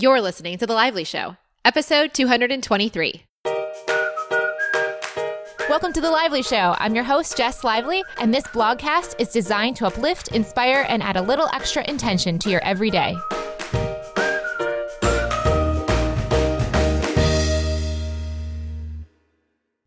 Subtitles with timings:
[0.00, 3.24] You're listening to The Lively Show, episode 223.
[5.68, 6.76] Welcome to The Lively Show.
[6.78, 11.16] I'm your host, Jess Lively, and this blogcast is designed to uplift, inspire, and add
[11.16, 13.16] a little extra intention to your everyday.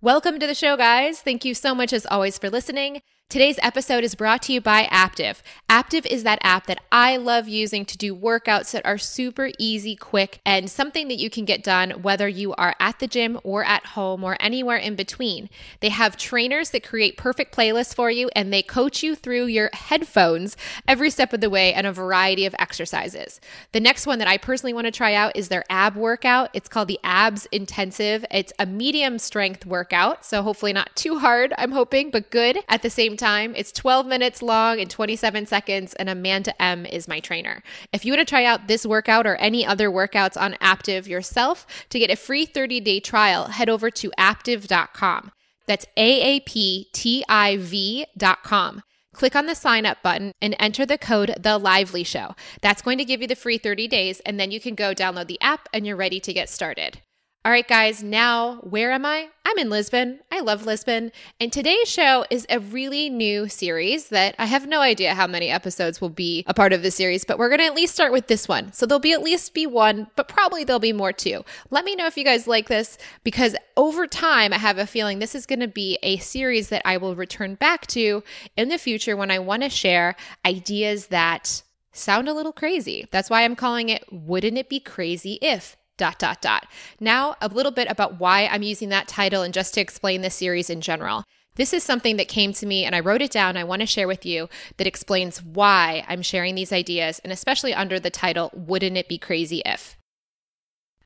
[0.02, 1.21] Welcome to the show, guys.
[1.21, 3.02] Thank you so much, as always, for listening.
[3.32, 5.41] Today's episode is brought to you by Aaptiv.
[5.70, 9.96] Aaptiv is that app that I love using to do workouts that are super easy,
[9.96, 13.64] quick, and something that you can get done whether you are at the gym or
[13.64, 15.50] at home or anywhere in between.
[15.79, 19.69] They have trainers that create perfect playlists for you and they coach you through your
[19.71, 23.39] headphones every step of the way and a variety of exercises.
[23.71, 26.50] The next one that I personally want to try out is their ab workout.
[26.52, 28.25] It's called the Abs Intensive.
[28.29, 32.81] It's a medium strength workout, so hopefully not too hard, I'm hoping, but good at
[32.81, 33.20] the same time.
[33.22, 37.61] It's 12 minutes long and 27 seconds, and Amanda M is my trainer.
[37.94, 41.67] If you want to try out this workout or any other workouts on Aaptiv yourself
[41.89, 45.31] to get a free 30 day trial, head over to aaptiv.com.
[45.67, 48.81] That's A A P T I V.com.
[49.13, 52.33] Click on the sign up button and enter the code The Lively Show.
[52.61, 55.28] That's going to give you the free 30 days, and then you can go download
[55.28, 57.02] the app and you're ready to get started.
[57.44, 59.30] All right, guys, now where am I?
[59.45, 60.20] I'm in Lisbon.
[60.31, 61.11] I love Lisbon.
[61.39, 65.50] And today's show is a really new series that I have no idea how many
[65.50, 68.12] episodes will be a part of the series, but we're going to at least start
[68.12, 68.72] with this one.
[68.73, 71.44] So there'll be at least be one, but probably there'll be more too.
[71.72, 75.17] Let me know if you guys like this because over time, I have a feeling
[75.17, 78.23] this is going to be a series that I will return back to
[78.56, 83.08] in the future when I want to share ideas that sound a little crazy.
[83.09, 85.75] That's why I'm calling it Wouldn't It Be Crazy If?
[86.02, 86.66] Dot dot dot.
[86.99, 90.31] Now, a little bit about why I'm using that title and just to explain the
[90.31, 91.25] series in general.
[91.57, 93.55] This is something that came to me and I wrote it down.
[93.55, 97.75] I want to share with you that explains why I'm sharing these ideas and especially
[97.75, 99.95] under the title Wouldn't It Be Crazy If?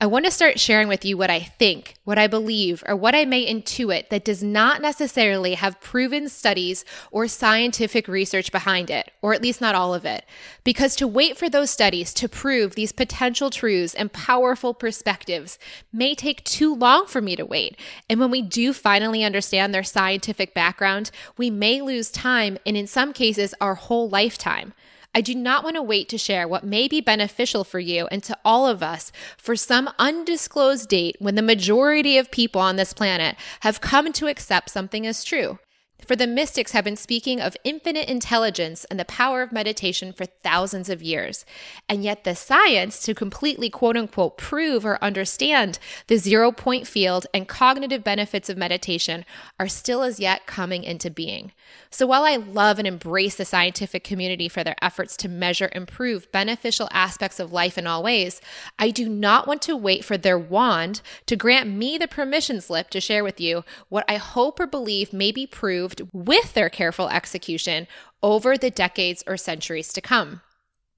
[0.01, 3.15] I want to start sharing with you what I think, what I believe, or what
[3.15, 9.09] I may intuit that does not necessarily have proven studies or scientific research behind it,
[9.22, 10.25] or at least not all of it.
[10.66, 15.57] Because to wait for those studies to prove these potential truths and powerful perspectives
[15.94, 17.79] may take too long for me to wait.
[18.09, 22.85] And when we do finally understand their scientific background, we may lose time and in
[22.85, 24.73] some cases our whole lifetime.
[25.15, 28.21] I do not want to wait to share what may be beneficial for you and
[28.23, 32.91] to all of us for some undisclosed date when the majority of people on this
[32.91, 35.57] planet have come to accept something as true.
[36.05, 40.25] For the mystics have been speaking of infinite intelligence and the power of meditation for
[40.25, 41.45] thousands of years.
[41.89, 47.25] And yet, the science to completely quote unquote prove or understand the zero point field
[47.33, 49.25] and cognitive benefits of meditation
[49.59, 51.51] are still as yet coming into being.
[51.89, 55.88] So, while I love and embrace the scientific community for their efforts to measure and
[55.88, 58.41] prove beneficial aspects of life in all ways,
[58.77, 62.91] I do not want to wait for their wand to grant me the permission slip
[62.91, 67.09] to share with you what I hope or believe may be proved with their careful
[67.09, 67.88] execution
[68.22, 70.41] over the decades or centuries to come.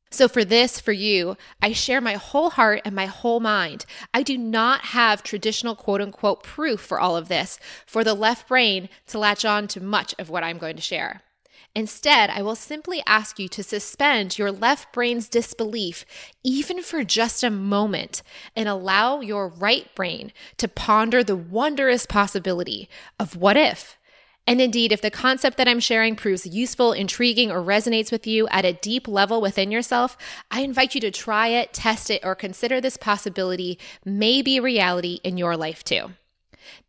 [0.09, 3.85] So, for this, for you, I share my whole heart and my whole mind.
[4.13, 8.47] I do not have traditional quote unquote proof for all of this for the left
[8.47, 11.23] brain to latch on to much of what I'm going to share.
[11.75, 16.05] Instead, I will simply ask you to suspend your left brain's disbelief,
[16.43, 18.23] even for just a moment,
[18.55, 23.97] and allow your right brain to ponder the wondrous possibility of what if
[24.47, 28.47] and indeed, if the concept that I'm sharing proves useful, intriguing, or resonates with you
[28.47, 30.17] at a deep level within yourself,
[30.49, 35.19] I invite you to try it, test it, or consider this possibility may be reality
[35.23, 36.11] in your life too.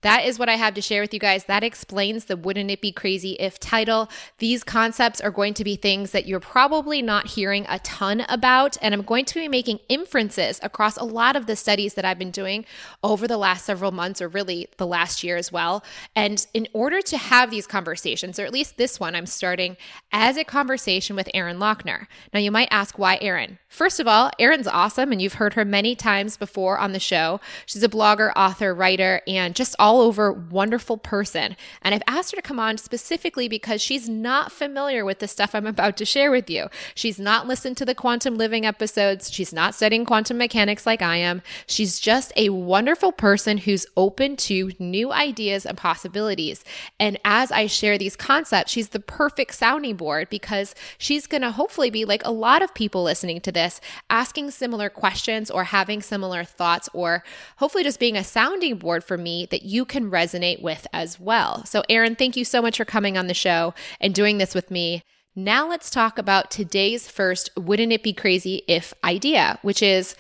[0.02, 1.44] That is what I have to share with you guys.
[1.44, 4.08] That explains the Wouldn't It Be Crazy If title.
[4.38, 8.76] These concepts are going to be things that you're probably not hearing a ton about.
[8.80, 12.18] And I'm going to be making inferences across a lot of the studies that I've
[12.18, 12.64] been doing
[13.02, 15.82] over the last several months, or really the last year as well.
[16.14, 19.76] And in order to have these conversations, or at least this one, I'm starting
[20.12, 22.06] as a conversation with Erin Loechner.
[22.32, 23.58] Now, you might ask, why Erin?
[23.68, 27.40] First of all, Erin's awesome, and you've heard her many times before on the show.
[27.66, 31.56] She's a blogger, author, writer, and just all over wonderful person.
[31.82, 35.54] And I've asked her to come on specifically because she's not familiar with the stuff
[35.54, 36.68] I'm about to share with you.
[36.94, 39.30] She's not listened to the quantum living episodes.
[39.30, 41.42] She's not studying quantum mechanics like I am.
[41.66, 46.64] She's just a wonderful person who's open to new ideas and possibilities.
[47.00, 51.50] And as I share these concepts, she's the perfect sounding board because she's going to
[51.50, 56.00] hopefully be like a lot of people listening to this, asking similar questions or having
[56.00, 57.24] similar thoughts, or
[57.56, 61.64] hopefully just being a sounding board for me that you can resonate with as well.
[61.64, 64.70] So, Erin, thank you so much for coming on the show and doing this with
[64.70, 65.02] me.
[65.34, 70.16] Now, let's talk about today's first Wouldn't It Be Crazy If idea, which is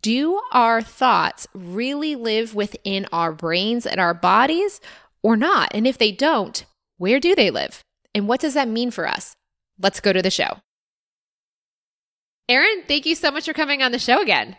[0.00, 4.80] do our thoughts really live within our brains and our bodies
[5.22, 5.70] or not?
[5.74, 6.64] And if they don't,
[6.96, 7.82] where do they live?
[8.14, 9.36] And what does that mean for us?
[9.78, 10.58] Let's go to the show.
[12.48, 14.56] Erin, thank you so much for coming on the show again.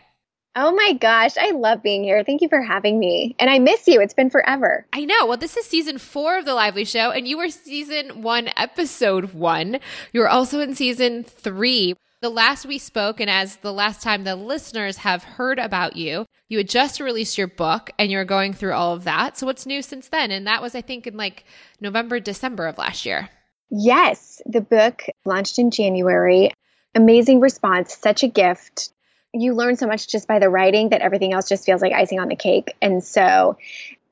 [0.56, 2.24] Oh my gosh, I love being here.
[2.24, 3.36] Thank you for having me.
[3.38, 4.00] And I miss you.
[4.00, 4.84] It's been forever.
[4.92, 5.26] I know.
[5.26, 9.32] Well, this is season four of The Lively Show, and you were season one, episode
[9.32, 9.78] one.
[10.12, 11.94] You were also in season three.
[12.20, 16.26] The last we spoke, and as the last time the listeners have heard about you,
[16.48, 19.38] you had just released your book and you're going through all of that.
[19.38, 20.32] So, what's new since then?
[20.32, 21.44] And that was, I think, in like
[21.80, 23.30] November, December of last year.
[23.70, 26.50] Yes, the book launched in January.
[26.96, 28.90] Amazing response, such a gift
[29.32, 32.18] you learn so much just by the writing that everything else just feels like icing
[32.18, 32.74] on the cake.
[32.82, 33.58] And so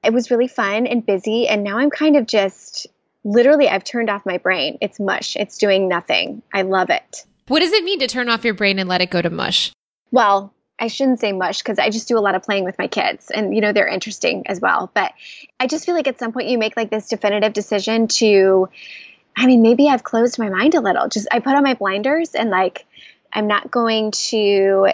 [0.05, 1.49] it was really fun and busy.
[1.49, 2.87] And now I'm kind of just
[3.25, 4.79] literally, I've turned off my brain.
[4.81, 6.43] It's mush, it's doing nothing.
[6.53, 7.25] I love it.
[7.49, 9.73] What does it mean to turn off your brain and let it go to mush?
[10.11, 12.87] Well, I shouldn't say mush because I just do a lot of playing with my
[12.87, 14.91] kids and you know they're interesting as well.
[14.95, 15.13] But
[15.59, 18.69] I just feel like at some point you make like this definitive decision to
[19.37, 21.09] I mean maybe I've closed my mind a little.
[21.09, 22.87] Just I put on my blinders and like
[23.33, 24.89] I'm not going to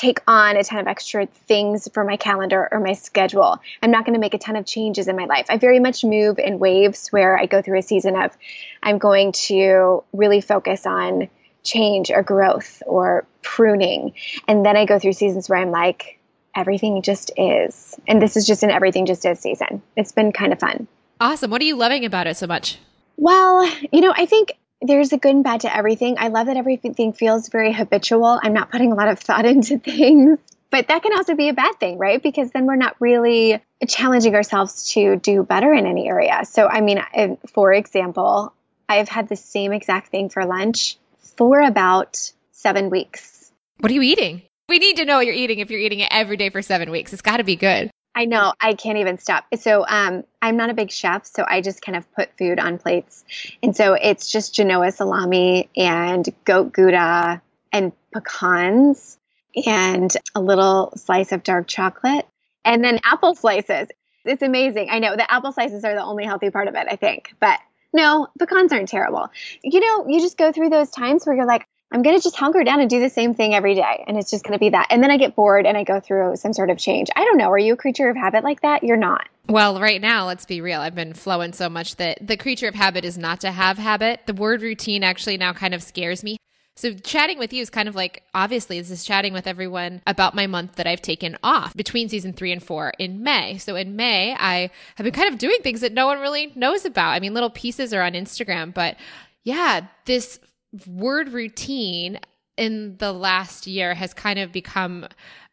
[0.00, 3.60] take on a ton of extra things for my calendar or my schedule.
[3.82, 5.46] I'm not going to make a ton of changes in my life.
[5.50, 8.34] I very much move in waves where I go through a season of
[8.82, 11.28] I'm going to really focus on
[11.62, 14.14] change or growth or pruning.
[14.48, 16.18] And then I go through seasons where I'm like,
[16.56, 17.94] everything just is.
[18.08, 19.82] And this is just an everything just is season.
[19.96, 20.88] It's been kind of fun.
[21.20, 21.50] Awesome.
[21.50, 22.78] What are you loving about it so much?
[23.18, 26.16] Well, you know, I think there's a good and bad to everything.
[26.18, 28.38] I love that everything feels very habitual.
[28.42, 30.38] I'm not putting a lot of thought into things.
[30.70, 32.22] But that can also be a bad thing, right?
[32.22, 36.44] Because then we're not really challenging ourselves to do better in any area.
[36.44, 37.02] So, I mean,
[37.48, 38.52] for example,
[38.88, 40.96] I've had the same exact thing for lunch
[41.36, 43.50] for about seven weeks.
[43.80, 44.42] What are you eating?
[44.68, 46.92] We need to know what you're eating if you're eating it every day for seven
[46.92, 47.12] weeks.
[47.12, 47.90] It's got to be good.
[48.14, 48.52] I know.
[48.60, 49.44] I can't even stop.
[49.58, 52.78] So um, I'm not a big chef, so I just kind of put food on
[52.78, 53.24] plates.
[53.62, 57.40] And so it's just Genoa salami and goat Gouda
[57.72, 59.16] and pecans
[59.64, 62.26] and a little slice of dark chocolate
[62.64, 63.88] and then apple slices.
[64.24, 64.88] It's amazing.
[64.90, 67.34] I know the apple slices are the only healthy part of it, I think.
[67.40, 67.58] But
[67.92, 69.30] no, pecans aren't terrible.
[69.62, 72.36] You know, you just go through those times where you're like, I'm going to just
[72.36, 74.04] hunker down and do the same thing every day.
[74.06, 74.86] And it's just going to be that.
[74.90, 77.08] And then I get bored and I go through some sort of change.
[77.16, 77.50] I don't know.
[77.50, 78.84] Are you a creature of habit like that?
[78.84, 79.28] You're not.
[79.48, 80.80] Well, right now, let's be real.
[80.80, 84.20] I've been flowing so much that the creature of habit is not to have habit.
[84.26, 86.36] The word routine actually now kind of scares me.
[86.76, 90.36] So, chatting with you is kind of like obviously, this is chatting with everyone about
[90.36, 93.58] my month that I've taken off between season three and four in May.
[93.58, 96.86] So, in May, I have been kind of doing things that no one really knows
[96.86, 97.10] about.
[97.10, 98.96] I mean, little pieces are on Instagram, but
[99.42, 100.38] yeah, this
[100.86, 102.20] word routine
[102.56, 105.06] in the last year has kind of become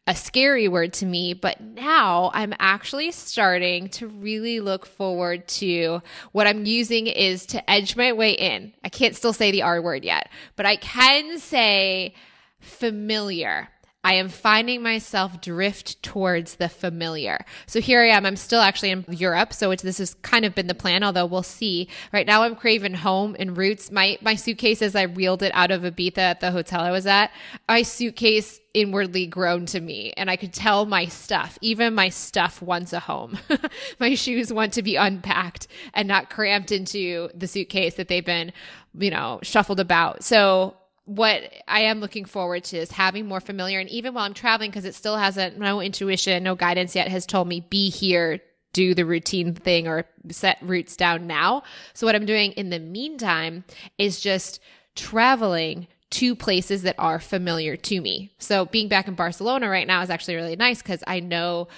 [0.06, 6.00] a scary word to me, but now I'm actually starting to really look forward to
[6.32, 8.72] what I'm using is to edge my way in.
[8.82, 12.14] I can't still say the R word yet, but I can say
[12.58, 13.68] familiar.
[14.04, 17.44] I am finding myself drift towards the familiar.
[17.66, 18.24] So here I am.
[18.24, 19.52] I'm still actually in Europe.
[19.52, 21.88] So this has kind of been the plan, although we'll see.
[22.12, 23.90] Right now I'm craving home and roots.
[23.90, 27.08] My, my suitcase, as I reeled it out of Ibiza at the hotel I was
[27.08, 27.32] at,
[27.68, 32.62] my suitcase inwardly grown to me and I could tell my stuff, even my stuff
[32.62, 33.36] wants a home.
[33.98, 38.52] my shoes want to be unpacked and not cramped into the suitcase that they've been,
[38.96, 40.22] you know, shuffled about.
[40.22, 40.76] So
[41.08, 43.80] what I am looking forward to is having more familiar.
[43.80, 47.24] And even while I'm traveling, because it still hasn't, no intuition, no guidance yet has
[47.24, 48.40] told me, be here,
[48.74, 51.62] do the routine thing or set roots down now.
[51.94, 53.64] So what I'm doing in the meantime
[53.96, 54.60] is just
[54.94, 58.30] traveling to places that are familiar to me.
[58.38, 61.68] So being back in Barcelona right now is actually really nice because I know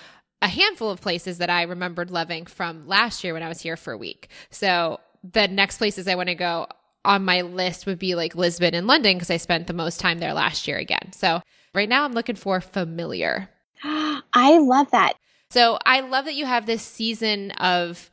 [0.43, 3.77] a handful of places that I remembered loving from last year when I was here
[3.77, 4.29] for a week.
[4.51, 6.67] So the next places I want to go
[7.04, 10.19] on my list would be like Lisbon and London because I spent the most time
[10.19, 11.12] there last year again.
[11.12, 11.42] So
[11.75, 13.49] right now I'm looking for familiar.
[13.85, 15.14] I love that.
[15.50, 18.11] So I love that you have this season of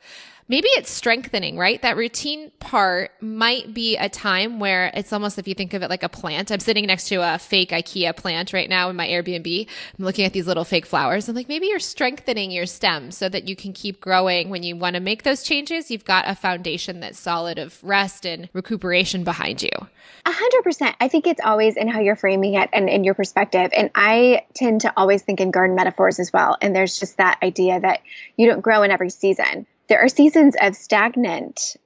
[0.49, 1.81] maybe it's strengthening, right?
[1.81, 5.89] That routine part might be a time where it's almost if you think of it
[5.89, 6.51] like a plant.
[6.51, 9.67] I'm sitting next to a fake IKEA plant right now in my Airbnb.
[9.97, 11.27] I'm looking at these little fake flowers.
[11.27, 14.75] I'm like, maybe you're strengthening your stem so that you can keep growing when you
[14.75, 15.91] want to make those changes.
[15.91, 19.69] You've got a foundation that's solid of rest and recuperation behind you.
[20.25, 20.95] A hundred percent.
[20.99, 23.71] I think it's always in how you're framing it and in your perspective.
[23.75, 26.57] And I tend to always think in garden metaphors as well.
[26.61, 28.01] And there's just that idea that
[28.35, 31.77] you don't grow in every season there are seasons of stagnant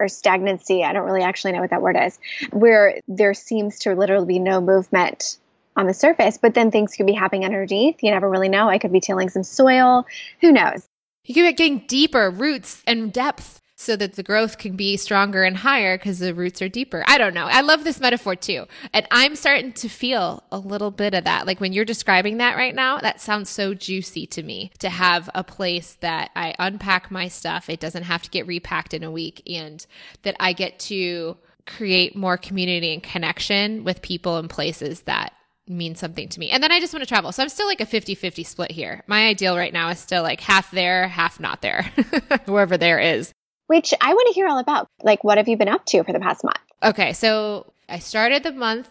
[0.00, 0.82] or stagnancy.
[0.84, 2.18] I don't really actually know what that word is,
[2.50, 5.38] where there seems to literally be no movement
[5.76, 8.02] on the surface, but then things could be happening underneath.
[8.02, 8.68] You never really know.
[8.68, 10.06] I could be tilling some soil.
[10.40, 10.86] Who knows?
[11.24, 15.44] You could be getting deeper roots and depth so that the growth can be stronger
[15.44, 17.04] and higher because the roots are deeper.
[17.06, 17.46] I don't know.
[17.46, 18.66] I love this metaphor too.
[18.92, 21.46] And I'm starting to feel a little bit of that.
[21.46, 25.28] Like when you're describing that right now, that sounds so juicy to me to have
[25.34, 27.68] a place that I unpack my stuff.
[27.68, 29.84] It doesn't have to get repacked in a week and
[30.22, 31.36] that I get to
[31.66, 35.32] create more community and connection with people and places that
[35.66, 36.50] mean something to me.
[36.50, 37.32] And then I just want to travel.
[37.32, 39.02] So I'm still like a 50-50 split here.
[39.06, 41.90] My ideal right now is still like half there, half not there.
[42.46, 43.32] Wherever there is.
[43.66, 44.88] Which I want to hear all about.
[45.02, 46.58] Like what have you been up to for the past month?
[46.82, 48.88] Okay, so I started the month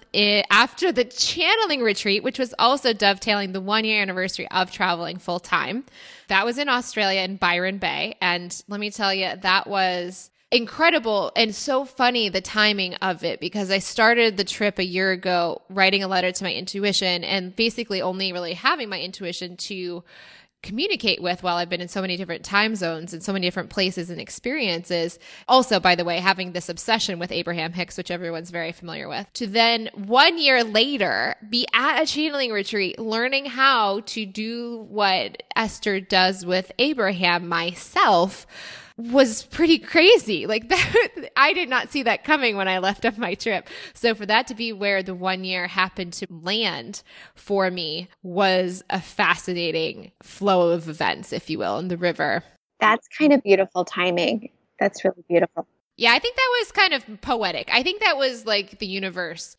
[0.50, 5.40] after the channeling retreat, which was also dovetailing the one year anniversary of traveling full
[5.40, 5.86] time.
[6.28, 8.16] That was in Australia in Byron Bay.
[8.22, 13.40] And let me tell you, that was incredible and so funny the timing of it
[13.40, 17.56] because I started the trip a year ago writing a letter to my intuition and
[17.56, 20.04] basically only really having my intuition to
[20.64, 23.70] communicate with while I've been in so many different time zones and so many different
[23.70, 25.20] places and experiences.
[25.48, 29.32] Also, by the way, having this obsession with Abraham Hicks, which everyone's very familiar with,
[29.34, 35.44] to then one year later be at a channeling retreat learning how to do what
[35.56, 38.48] Esther does with Abraham myself
[38.98, 40.46] was pretty crazy.
[40.46, 43.68] Like that, I did not see that coming when I left off my trip.
[43.94, 47.04] So for that to be where the one year happened to land
[47.36, 52.44] for me was a fascinating flow of events, if you will, in the river.
[52.80, 54.50] That's kind of beautiful timing.
[54.80, 55.68] That's really beautiful.
[55.96, 57.70] Yeah, I think that was kind of poetic.
[57.72, 59.56] I think that was like the universe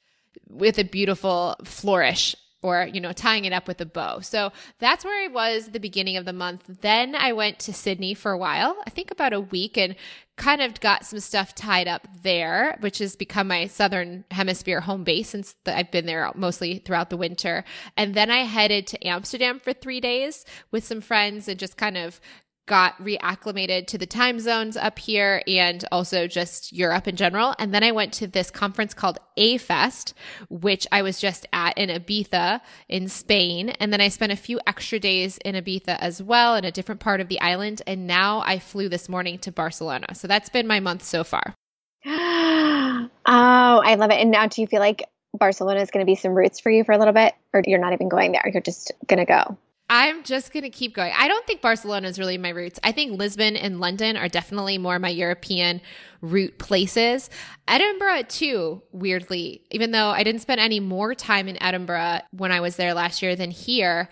[0.48, 4.20] with a beautiful flourish or you know tying it up with a bow.
[4.20, 6.62] So that's where i was the beginning of the month.
[6.80, 9.94] Then i went to sydney for a while i think about a week and
[10.36, 15.04] kind of got some stuff tied up there which has become my southern hemisphere home
[15.04, 17.64] base since the, i've been there mostly throughout the winter.
[17.96, 21.98] And then i headed to amsterdam for three days with some friends and just kind
[21.98, 22.20] of
[22.66, 27.54] got reacclimated to the time zones up here and also just Europe in general.
[27.58, 30.14] And then I went to this conference called A Fest,
[30.48, 33.70] which I was just at in Ibiza in Spain.
[33.70, 37.00] And then I spent a few extra days in Ibiza as well in a different
[37.00, 37.82] part of the island.
[37.86, 40.14] And now I flew this morning to Barcelona.
[40.14, 41.54] So that's been my month so far.
[42.06, 44.20] oh, I love it.
[44.20, 45.04] And now do you feel like
[45.38, 47.80] Barcelona is going to be some roots for you for a little bit, or you're
[47.80, 48.48] not even going there?
[48.52, 49.58] You're just going to go?
[49.90, 51.12] I'm just going to keep going.
[51.14, 52.80] I don't think Barcelona is really my roots.
[52.82, 55.82] I think Lisbon and London are definitely more my European
[56.22, 57.28] root places.
[57.68, 62.60] Edinburgh, too, weirdly, even though I didn't spend any more time in Edinburgh when I
[62.60, 64.08] was there last year than here.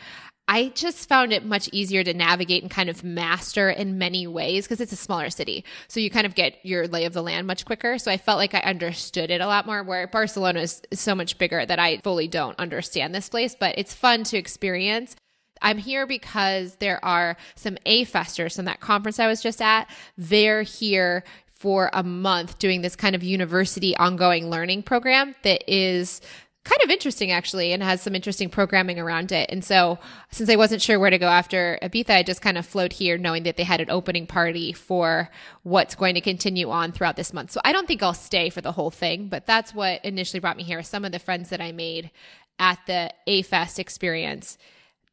[0.48, 4.64] I just found it much easier to navigate and kind of master in many ways
[4.64, 5.64] because it's a smaller city.
[5.88, 7.96] So you kind of get your lay of the land much quicker.
[7.96, 11.38] So I felt like I understood it a lot more, where Barcelona is so much
[11.38, 15.16] bigger that I fully don't understand this place, but it's fun to experience.
[15.62, 19.88] I'm here because there are some A festers from that conference I was just at.
[20.18, 26.20] They're here for a month doing this kind of university ongoing learning program that is
[26.64, 29.50] kind of interesting actually and has some interesting programming around it.
[29.50, 29.98] And so
[30.30, 33.18] since I wasn't sure where to go after Ibiza, I just kind of flowed here
[33.18, 35.28] knowing that they had an opening party for
[35.64, 37.50] what's going to continue on throughout this month.
[37.50, 40.56] So I don't think I'll stay for the whole thing, but that's what initially brought
[40.56, 40.82] me here.
[40.82, 42.10] Some of the friends that I made
[42.58, 44.56] at the A Fest experience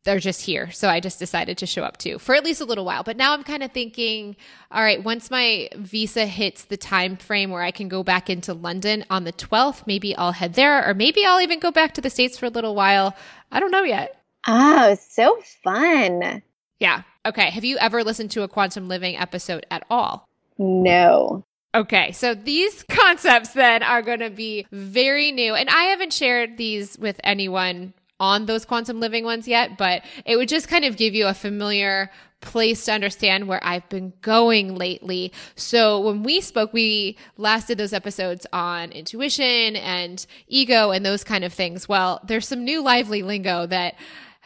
[0.04, 0.72] they're just here.
[0.72, 3.04] So I just decided to show up too for at least a little while.
[3.04, 4.36] But now I'm kind of thinking,
[4.72, 8.54] all right, once my visa hits the time frame where I can go back into
[8.54, 12.02] London on the 12th, maybe I'll head there or maybe I'll even go back to
[12.02, 13.16] the States for a little while.
[13.52, 14.22] I don't know yet.
[14.48, 16.42] Oh, so fun.
[16.80, 17.04] Yeah.
[17.26, 17.50] Okay.
[17.50, 20.26] Have you ever listened to a quantum living episode at all?
[20.58, 21.44] No.
[21.76, 25.54] Okay, so these concepts then are going to be very new.
[25.54, 30.36] And I haven't shared these with anyone on those quantum living ones yet, but it
[30.36, 32.12] would just kind of give you a familiar
[32.42, 35.34] place to understand where I've been going lately.
[35.56, 41.24] So when we spoke, we last did those episodes on intuition and ego and those
[41.24, 41.90] kind of things.
[41.90, 43.96] Well, there's some new lively lingo that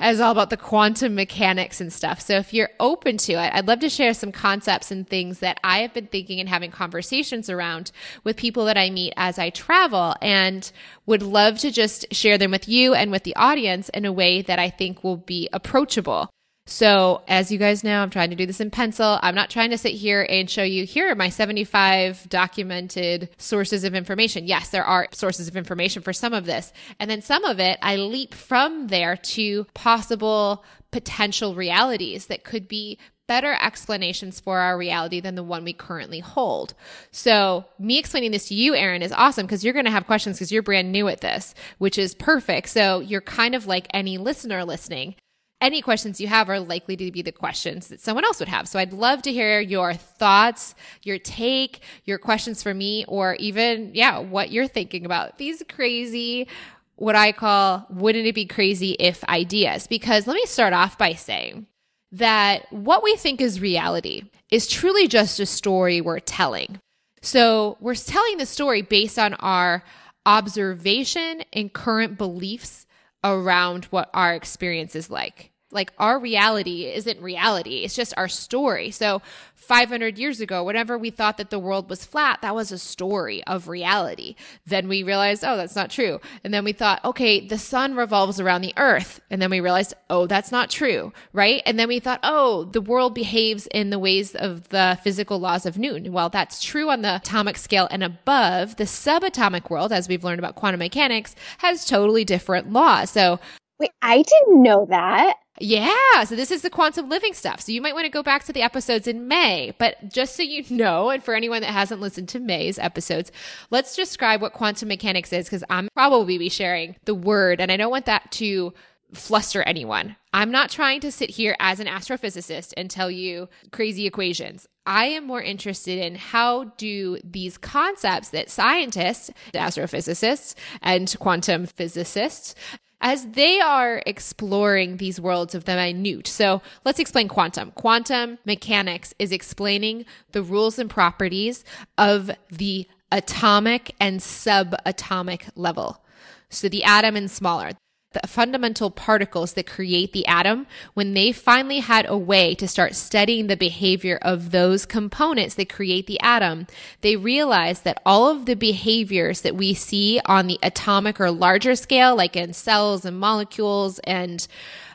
[0.01, 2.19] is all about the quantum mechanics and stuff.
[2.19, 5.59] So if you're open to it, I'd love to share some concepts and things that
[5.63, 7.91] I have been thinking and having conversations around
[8.23, 10.69] with people that I meet as I travel and
[11.05, 14.41] would love to just share them with you and with the audience in a way
[14.41, 16.29] that I think will be approachable.
[16.65, 19.19] So, as you guys know, I'm trying to do this in pencil.
[19.21, 23.83] I'm not trying to sit here and show you here are my 75 documented sources
[23.83, 24.47] of information.
[24.47, 26.71] Yes, there are sources of information for some of this.
[27.01, 32.69] And then some of it, I leap from there to possible potential realities that could
[32.69, 36.73] be better explanations for our reality than the one we currently hold.
[37.11, 40.37] So, me explaining this to you, Erin, is awesome because you're going to have questions
[40.37, 42.69] because you're brand new at this, which is perfect.
[42.69, 45.15] So, you're kind of like any listener listening
[45.63, 48.67] any questions you have are likely to be the questions that someone else would have.
[48.67, 53.91] So I'd love to hear your thoughts, your take, your questions for me, or even,
[53.95, 56.49] yeah, what you're thinking about these crazy,
[56.95, 59.87] what I call, wouldn't it be crazy if ideas?
[59.87, 61.65] Because let me start off by saying
[62.11, 66.79] that what we think is reality is truly just a story we're telling.
[67.21, 69.81] So we're telling the story based on our
[70.25, 72.85] observation and current beliefs
[73.23, 77.83] around what our experience is like like our reality isn't reality.
[77.83, 78.91] It's just our story.
[78.91, 79.21] So
[79.55, 83.43] 500 years ago, whenever we thought that the world was flat, that was a story
[83.45, 84.35] of reality.
[84.65, 86.19] Then we realized, oh, that's not true.
[86.43, 89.21] And then we thought, okay, the sun revolves around the earth.
[89.29, 91.13] And then we realized, oh, that's not true.
[91.31, 91.63] Right.
[91.65, 95.65] And then we thought, oh, the world behaves in the ways of the physical laws
[95.65, 96.11] of Newton.
[96.11, 98.75] Well, that's true on the atomic scale and above.
[98.75, 103.09] The subatomic world, as we've learned about quantum mechanics, has totally different laws.
[103.09, 103.39] So
[103.79, 105.37] Wait, I didn't know that.
[105.59, 106.23] Yeah.
[106.23, 107.61] So this is the quantum living stuff.
[107.61, 109.73] So you might want to go back to the episodes in May.
[109.77, 113.31] But just so you know, and for anyone that hasn't listened to May's episodes,
[113.69, 117.77] let's describe what quantum mechanics is because I'm probably be sharing the word and I
[117.77, 118.73] don't want that to
[119.13, 120.15] fluster anyone.
[120.33, 124.67] I'm not trying to sit here as an astrophysicist and tell you crazy equations.
[124.85, 132.55] I am more interested in how do these concepts that scientists, astrophysicists, and quantum physicists
[133.03, 136.25] as they are exploring these worlds of the minute.
[136.25, 137.71] So let's explain quantum.
[137.71, 141.65] Quantum mechanics is explaining the rules and properties
[141.97, 146.01] of the atomic and subatomic level.
[146.49, 147.71] So the atom and smaller
[148.13, 152.95] the fundamental particles that create the atom, when they finally had a way to start
[152.95, 156.67] studying the behavior of those components that create the atom,
[157.01, 161.75] they realized that all of the behaviors that we see on the atomic or larger
[161.75, 164.47] scale, like in cells and molecules and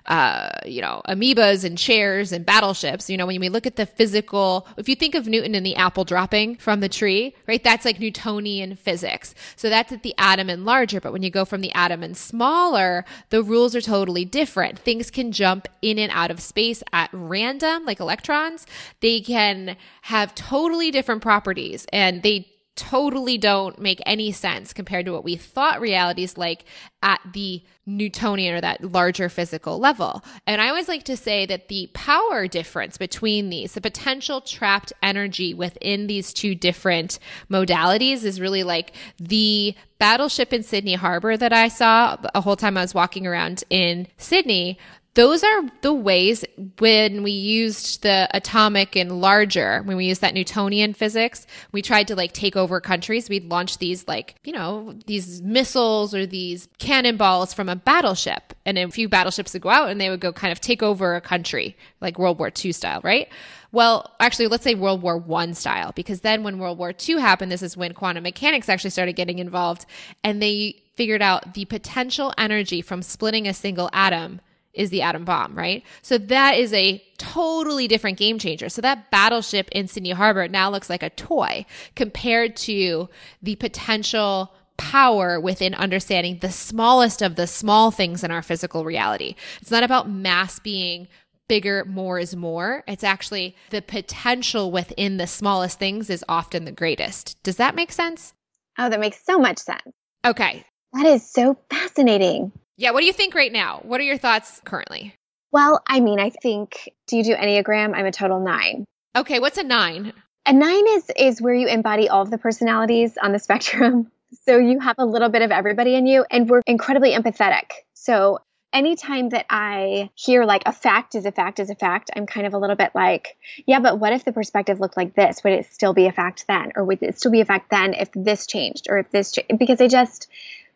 [0.09, 3.11] uh, you know, amoebas and chairs and battleships.
[3.11, 5.76] You know, when we look at the physical, if you think of Newton and the
[5.76, 9.35] apple dropping from the tree, right, that's like Newtonian physics.
[9.56, 11.00] So that's at the atom and larger.
[11.00, 14.78] But when you go from the atom and smaller, the rules are totally different.
[14.78, 18.67] Things can jump in and out of space at random, like electrons.
[19.00, 22.47] They can have totally different properties and they
[22.78, 26.64] totally don't make any sense compared to what we thought reality is like
[27.02, 30.23] at the Newtonian or that larger physical level.
[30.47, 34.93] And I always like to say that the power difference between these, the potential trapped
[35.02, 37.19] energy within these two different
[37.50, 42.76] modalities is really like the battleship in Sydney Harbor that I saw the whole time
[42.76, 44.78] I was walking around in Sydney
[45.19, 46.45] those are the ways
[46.78, 52.07] when we used the atomic and larger, when we used that Newtonian physics, we tried
[52.07, 53.28] to like take over countries.
[53.28, 58.54] We'd launch these like, you know, these missiles or these cannonballs from a battleship.
[58.65, 61.17] And a few battleships would go out and they would go kind of take over
[61.17, 63.28] a country, like World War II style, right?
[63.73, 67.50] Well, actually, let's say World War One style, because then when World War II happened,
[67.50, 69.85] this is when quantum mechanics actually started getting involved
[70.23, 74.41] and they figured out the potential energy from splitting a single atom
[74.78, 75.82] is the atom bomb, right?
[76.02, 78.69] So that is a totally different game changer.
[78.69, 83.08] So that battleship in Sydney Harbor now looks like a toy compared to
[83.43, 89.34] the potential power within understanding the smallest of the small things in our physical reality.
[89.60, 91.08] It's not about mass being
[91.49, 92.84] bigger, more is more.
[92.86, 97.43] It's actually the potential within the smallest things is often the greatest.
[97.43, 98.34] Does that make sense?
[98.78, 99.82] Oh, that makes so much sense.
[100.25, 100.64] Okay.
[100.93, 102.52] That is so fascinating.
[102.78, 102.93] Yeah.
[102.93, 103.80] What do you think right now?
[103.82, 105.14] What are your thoughts currently?
[105.52, 107.95] Well, I mean, I think, do you do Enneagram?
[107.95, 108.86] I'm a total nine.
[109.14, 109.41] Okay.
[109.41, 110.14] What's a nine?
[110.47, 114.10] A nine is, is where you embody all of the personalities on the spectrum.
[114.45, 117.71] So you have a little bit of everybody in you, and we're incredibly empathetic.
[117.95, 118.41] So
[118.73, 122.47] anytime that I hear like a fact is a fact is a fact, I'm kind
[122.47, 123.36] of a little bit like,
[123.67, 125.43] yeah, but what if the perspective looked like this?
[125.43, 126.73] Would it still be a fact then?
[126.76, 129.58] Or would it still be a fact then if this changed or if this changed?
[129.58, 130.28] Because I just,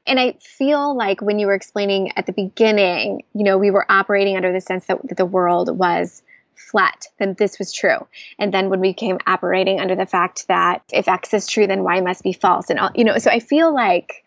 [0.06, 3.86] and I feel like when you were explaining at the beginning, you know, we were
[3.90, 6.22] operating under the sense that, that the world was
[6.54, 8.06] flat, then this was true.
[8.38, 11.84] And then when we came operating under the fact that if X is true, then
[11.84, 12.70] Y must be false.
[12.70, 14.24] And, all, you know, so I feel like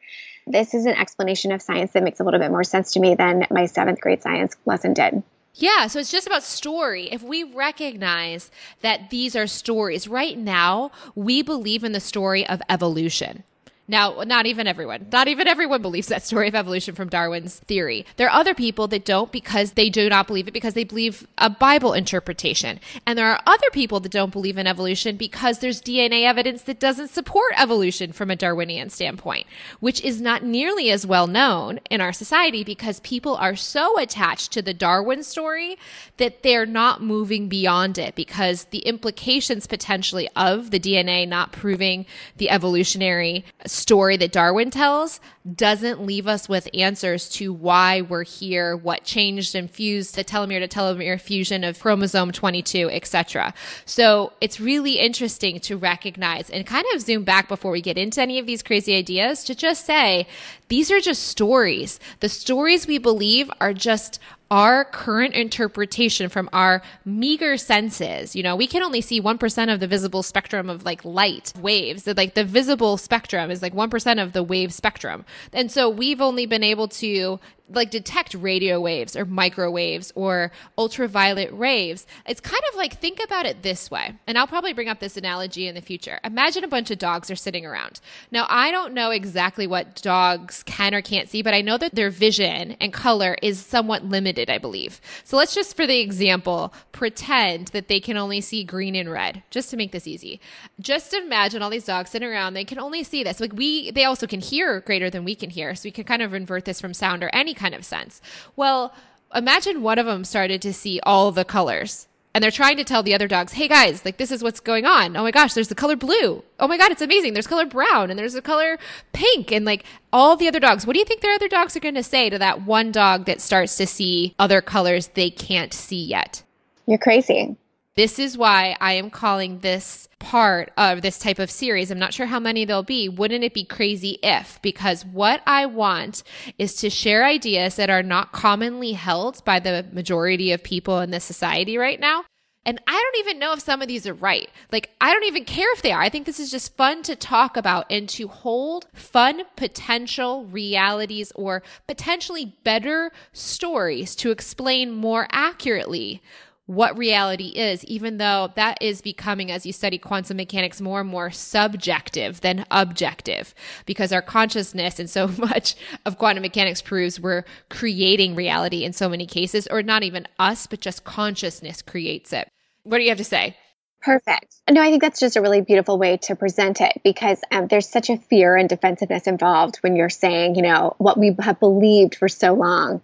[0.48, 3.16] this is an explanation of science that makes a little bit more sense to me
[3.16, 5.24] than my seventh grade science lesson did.
[5.56, 7.10] Yeah, so it's just about story.
[7.12, 12.62] If we recognize that these are stories, right now, we believe in the story of
[12.70, 13.44] evolution.
[13.88, 18.04] Now, not even everyone, not even everyone believes that story of evolution from Darwin's theory.
[18.18, 21.28] There are other people that don't because they do not believe it because they believe
[21.38, 22.80] a Bible interpretation.
[23.06, 26.80] And there are other people that don't believe in evolution because there's DNA evidence that
[26.80, 29.46] doesn't support evolution from a Darwinian standpoint,
[29.80, 34.52] which is not nearly as well known in our society because people are so attached
[34.54, 35.78] to the Darwin story
[36.18, 42.08] that they're not moving beyond it because the implications potentially of the DNA not proving
[42.38, 45.20] the evolutionary story that Darwin tells
[45.54, 50.60] doesn't leave us with answers to why we're here, what changed and fused the telomere
[50.60, 53.54] to telomere fusion of chromosome 22, etc.
[53.86, 58.22] So it's really interesting to recognize and kind of zoom back before we get into
[58.22, 60.28] any of these crazy ideas to just say
[60.68, 62.00] these are just stories.
[62.22, 64.20] The stories we believe are just
[64.52, 69.80] our current interpretation from our meager senses, you know, we can only see 1% of
[69.80, 72.04] the visible spectrum of like light waves.
[72.04, 75.26] that Like the visible spectrum is like 1% of the wave spectrum.
[75.52, 81.52] And so we've only been able to like detect radio waves or microwaves or ultraviolet
[81.54, 82.08] rays.
[82.28, 84.16] It's kind of like think about it this way.
[84.28, 86.20] And I'll probably bring up this analogy in the future.
[86.24, 88.00] Imagine a bunch of dogs are sitting around.
[88.32, 91.96] Now, I don't know exactly what dogs can or can't see, but I know that
[91.96, 95.02] their vision and color is somewhat limited, I believe.
[95.24, 99.44] So let's just for the example, pretend that they can only see green and red,
[99.50, 100.40] just to make this easy.
[100.80, 103.40] Just imagine all these dogs sitting around, they can only see this.
[103.40, 105.76] Like we they also can hear greater than we can hear.
[105.76, 108.22] So we can kind of invert this from sound or any kind of sense.
[108.56, 108.94] Well,
[109.34, 113.02] imagine one of them started to see all the colors and they're trying to tell
[113.02, 115.16] the other dogs, hey guys, like this is what's going on.
[115.16, 116.44] Oh my gosh, there's the color blue.
[116.60, 117.32] Oh my God, it's amazing.
[117.32, 118.78] There's color brown and there's a color
[119.14, 120.86] pink and like all the other dogs.
[120.86, 123.24] What do you think their other dogs are going to say to that one dog
[123.26, 126.44] that starts to see other colors they can't see yet?
[126.86, 127.56] You're crazy.
[127.96, 131.92] This is why I am calling this part of this type of series.
[131.92, 133.08] I'm not sure how many there'll be.
[133.08, 134.62] Wouldn't it be crazy if?
[134.62, 136.24] Because what I want
[136.58, 141.12] is to share ideas that are not commonly held by the majority of people in
[141.12, 142.26] this society right now.
[142.66, 144.50] And I don't even know if some of these are right.
[144.72, 146.02] Like, I don't even care if they are.
[146.02, 151.32] I think this is just fun to talk about and to hold fun potential realities
[151.36, 156.24] or potentially better stories to explain more accurately
[156.68, 161.10] what reality is, even though that is becoming, as you study quantum mechanics, more and
[161.10, 163.54] more subjective than objective,
[163.86, 165.76] because our consciousness and so much
[166.06, 170.66] of quantum mechanics proves we're creating reality in so many cases, or not even us,
[170.66, 172.50] but just consciousness creates it.
[172.84, 173.56] What do you have to say?
[174.02, 174.56] Perfect.
[174.70, 177.90] No, I think that's just a really beautiful way to present it because um, there's
[177.90, 182.14] such a fear and defensiveness involved when you're saying, you know, what we have believed
[182.16, 183.02] for so long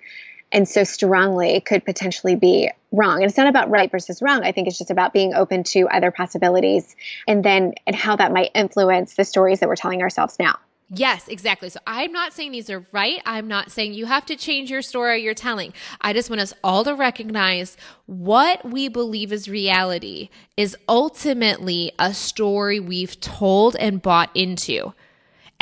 [0.51, 3.21] and so strongly could potentially be wrong.
[3.21, 4.43] And it's not about right versus wrong.
[4.43, 6.95] I think it's just about being open to other possibilities
[7.27, 10.57] and then and how that might influence the stories that we're telling ourselves now.
[10.93, 11.69] Yes, exactly.
[11.69, 13.21] So I'm not saying these are right.
[13.25, 15.71] I'm not saying you have to change your story you're telling.
[16.01, 22.13] I just want us all to recognize what we believe is reality is ultimately a
[22.13, 24.93] story we've told and bought into.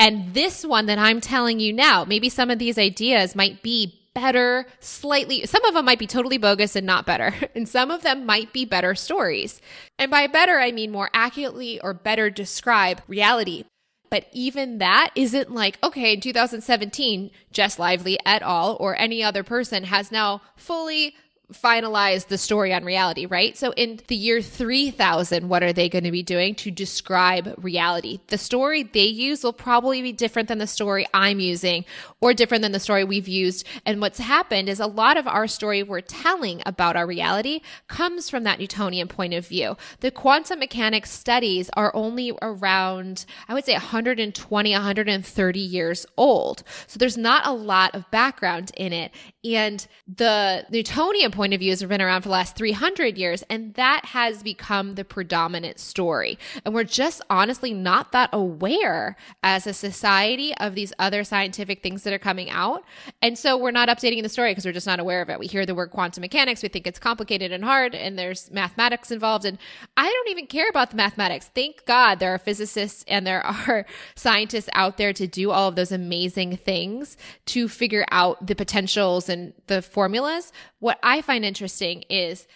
[0.00, 3.99] And this one that I'm telling you now, maybe some of these ideas might be
[4.14, 7.34] better, slightly, some of them might be totally bogus and not better.
[7.54, 9.60] And some of them might be better stories.
[9.98, 13.64] And by better, I mean more accurately or better describe reality.
[14.08, 18.76] But even that isn't like, okay, in 2017, Jess Lively et al.
[18.80, 21.14] or any other person has now fully
[21.52, 23.56] finalize the story on reality, right?
[23.56, 28.20] So in the year 3000, what are they going to be doing to describe reality?
[28.28, 31.84] The story they use will probably be different than the story I'm using
[32.20, 33.66] or different than the story we've used.
[33.84, 38.30] And what's happened is a lot of our story we're telling about our reality comes
[38.30, 39.76] from that Newtonian point of view.
[40.00, 46.62] The quantum mechanics studies are only around, I would say 120, 130 years old.
[46.86, 49.12] So there's not a lot of background in it.
[49.44, 53.72] And the Newtonian point of view has been around for the last 300 years, and
[53.72, 56.38] that has become the predominant story.
[56.66, 62.02] And we're just honestly not that aware as a society of these other scientific things
[62.02, 62.84] that are coming out.
[63.22, 65.38] And so we're not updating the story because we're just not aware of it.
[65.38, 69.10] We hear the word quantum mechanics, we think it's complicated and hard, and there's mathematics
[69.10, 69.46] involved.
[69.46, 69.56] And
[69.96, 71.50] I don't even care about the mathematics.
[71.54, 75.76] Thank God there are physicists and there are scientists out there to do all of
[75.76, 80.52] those amazing things to figure out the potentials and the formulas.
[80.80, 82.48] What I find interesting is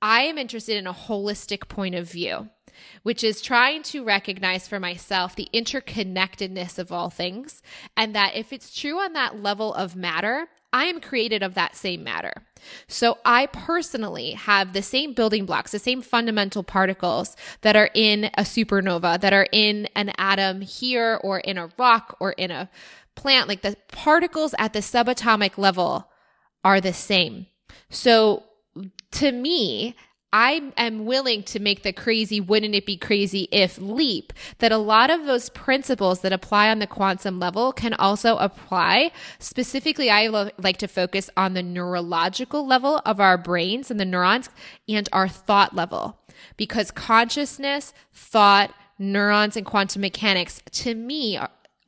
[0.00, 2.50] I am interested in a holistic point of view,
[3.02, 7.62] which is trying to recognize for myself the interconnectedness of all things.
[7.96, 11.74] And that if it's true on that level of matter, I am created of that
[11.74, 12.32] same matter.
[12.86, 18.26] So I personally have the same building blocks, the same fundamental particles that are in
[18.34, 22.70] a supernova, that are in an atom here or in a rock or in a
[23.16, 23.48] plant.
[23.48, 26.08] Like the particles at the subatomic level
[26.62, 27.46] are the same.
[27.90, 28.44] So
[29.12, 29.94] to me,
[30.34, 34.78] I am willing to make the crazy, wouldn't it be crazy if leap that a
[34.78, 39.12] lot of those principles that apply on the quantum level can also apply.
[39.38, 44.06] Specifically, I lo- like to focus on the neurological level of our brains and the
[44.06, 44.48] neurons
[44.88, 46.18] and our thought level
[46.56, 51.38] because consciousness, thought, neurons, and quantum mechanics to me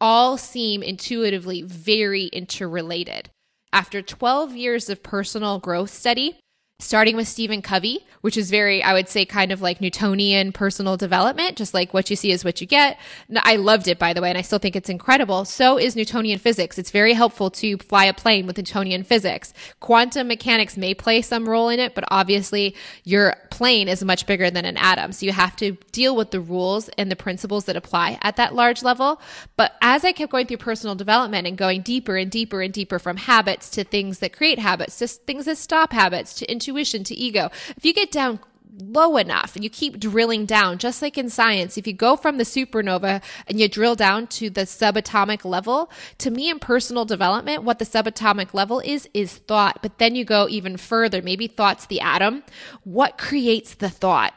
[0.03, 3.31] all seem intuitively very interrelated.
[3.75, 6.39] After 12 years of personal growth study,
[6.81, 10.97] starting with Stephen Covey, which is very, I would say, kind of like Newtonian personal
[10.97, 12.99] development, just like what you see is what you get.
[13.37, 15.45] I loved it, by the way, and I still think it's incredible.
[15.45, 16.77] So is Newtonian physics.
[16.77, 19.55] It's very helpful to fly a plane with Newtonian physics.
[19.79, 24.51] Quantum mechanics may play some role in it, but obviously your plane is much bigger
[24.51, 25.13] than an atom.
[25.13, 28.55] So you have to deal with the rules and the principles that apply at that
[28.55, 29.21] large level.
[29.57, 32.99] But as I kept going through personal development and going deeper and deeper and deeper
[32.99, 37.15] from habits to things that create habits, to things that stop habits, to intuition, to
[37.15, 38.41] ego, if you get down
[38.81, 42.39] low enough and you keep drilling down, just like in science, if you go from
[42.39, 47.63] the supernova and you drill down to the subatomic level, to me in personal development,
[47.63, 49.79] what the subatomic level is, is thought.
[49.83, 51.23] But then you go even further.
[51.23, 52.43] Maybe thought's the atom.
[52.83, 54.35] What creates the thought?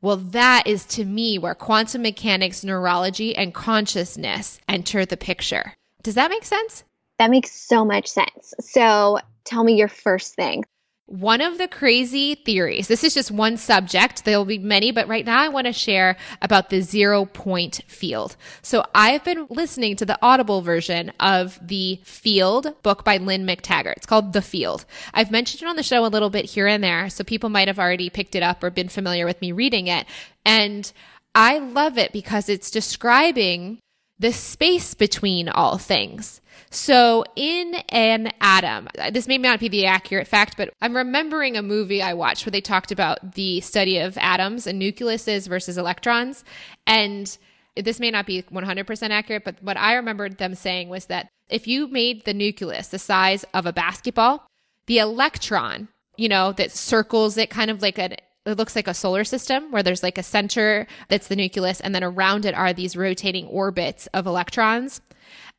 [0.00, 5.72] Well, that is to me where quantum mechanics, neurology, and consciousness enter the picture.
[6.02, 6.84] Does that make sense?
[7.18, 8.52] That makes so much sense.
[8.60, 10.64] So tell me your first thing.
[11.06, 15.06] One of the crazy theories, this is just one subject, there will be many, but
[15.06, 18.36] right now I want to share about the zero point field.
[18.62, 23.98] So I've been listening to the Audible version of The Field book by Lynne McTaggart.
[23.98, 24.86] It's called The Field.
[25.12, 27.68] I've mentioned it on the show a little bit here and there, so people might
[27.68, 30.06] have already picked it up or been familiar with me reading it.
[30.46, 30.90] And
[31.34, 33.78] I love it because it's describing
[34.18, 36.40] the space between all things.
[36.70, 41.62] So, in an atom, this may not be the accurate fact, but I'm remembering a
[41.62, 46.44] movie I watched where they talked about the study of atoms and nucleuses versus electrons.
[46.86, 47.36] And
[47.76, 51.66] this may not be 100% accurate, but what I remembered them saying was that if
[51.66, 54.46] you made the nucleus the size of a basketball,
[54.86, 58.94] the electron, you know, that circles it kind of like a it looks like a
[58.94, 62.72] solar system where there's like a center that's the nucleus and then around it are
[62.72, 65.00] these rotating orbits of electrons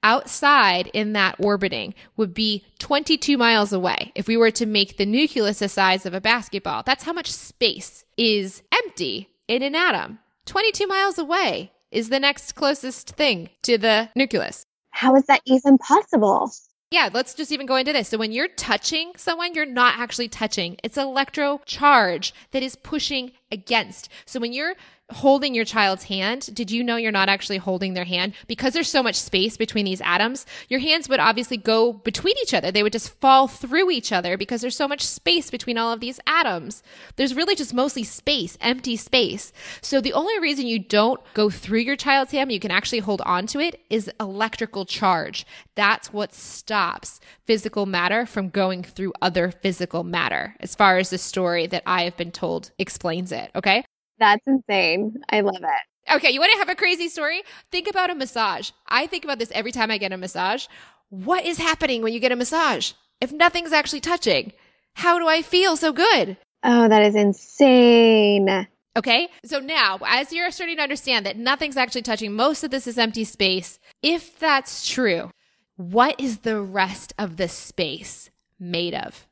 [0.04, 4.12] outside in that orbiting would be 22 miles away.
[4.14, 7.32] If we were to make the nucleus the size of a basketball, that's how much
[7.32, 10.20] space is empty in an atom.
[10.46, 14.66] 22 miles away is the next closest thing to the nucleus.
[14.92, 16.52] How is that even possible?
[16.92, 18.10] Yeah, let's just even go into this.
[18.10, 20.78] So when you're touching someone, you're not actually touching.
[20.84, 24.10] It's electro charge that is pushing against.
[24.26, 24.76] So when you're
[25.12, 28.34] holding your child's hand, did you know you're not actually holding their hand?
[28.48, 32.54] Because there's so much space between these atoms, your hands would obviously go between each
[32.54, 32.72] other.
[32.72, 36.00] They would just fall through each other because there's so much space between all of
[36.00, 36.82] these atoms.
[37.18, 39.54] There's really just mostly space, empty space.
[39.82, 43.22] So the only reason you don't go through your child's hand, you can actually hold
[43.22, 45.46] on to it, is electrical charge.
[45.76, 51.18] That's what stops physical matter from going through other physical matter, as far as the
[51.18, 53.52] story that I have been told explains it.
[53.56, 53.84] Okay.
[54.20, 55.16] That's insane.
[55.30, 56.14] I love it.
[56.16, 57.42] Okay, you want to have a crazy story?
[57.72, 58.72] Think about a massage.
[58.88, 60.68] I think about this every time I get a massage.
[61.10, 62.94] What is happening when you get a massage?
[63.20, 64.54] If nothing's actually touching,
[64.94, 66.38] how do I feel so good?
[66.64, 68.68] Oh, that is insane.
[68.98, 72.88] Okay, so now as you're starting to understand that nothing's actually touching, most of this
[72.88, 73.80] is empty space.
[74.02, 75.32] If that's true,
[75.76, 79.28] what is the rest of the space made of?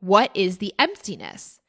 [0.00, 1.60] What is the emptiness?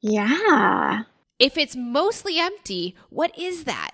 [0.00, 1.02] Yeah.
[1.40, 3.92] If it's mostly empty, what is that?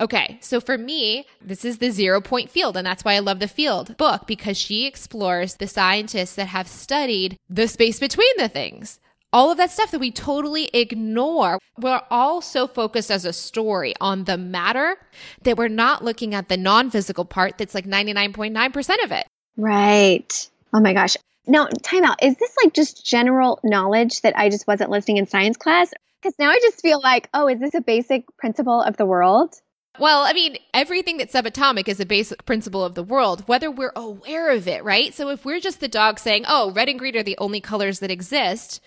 [0.00, 3.38] Okay, so for me, this is the zero point field, and that's why I love
[3.38, 8.48] the field book because she explores the scientists that have studied the space between the
[8.48, 8.98] things.
[9.30, 11.58] All of that stuff that we totally ignore.
[11.78, 14.96] We're all so focused as a story on the matter
[15.42, 19.26] that we're not looking at the non physical part that's like 99.9% of it.
[19.58, 20.50] Right.
[20.72, 21.18] Oh my gosh.
[21.46, 22.22] Now, time out.
[22.22, 25.92] Is this like just general knowledge that I just wasn't listening in science class?
[26.22, 29.54] Because now I just feel like, oh, is this a basic principle of the world?
[29.98, 33.92] Well, I mean, everything that's subatomic is a basic principle of the world, whether we're
[33.96, 35.12] aware of it, right?
[35.12, 37.98] So if we're just the dog saying, oh, red and green are the only colors
[38.00, 38.80] that exist,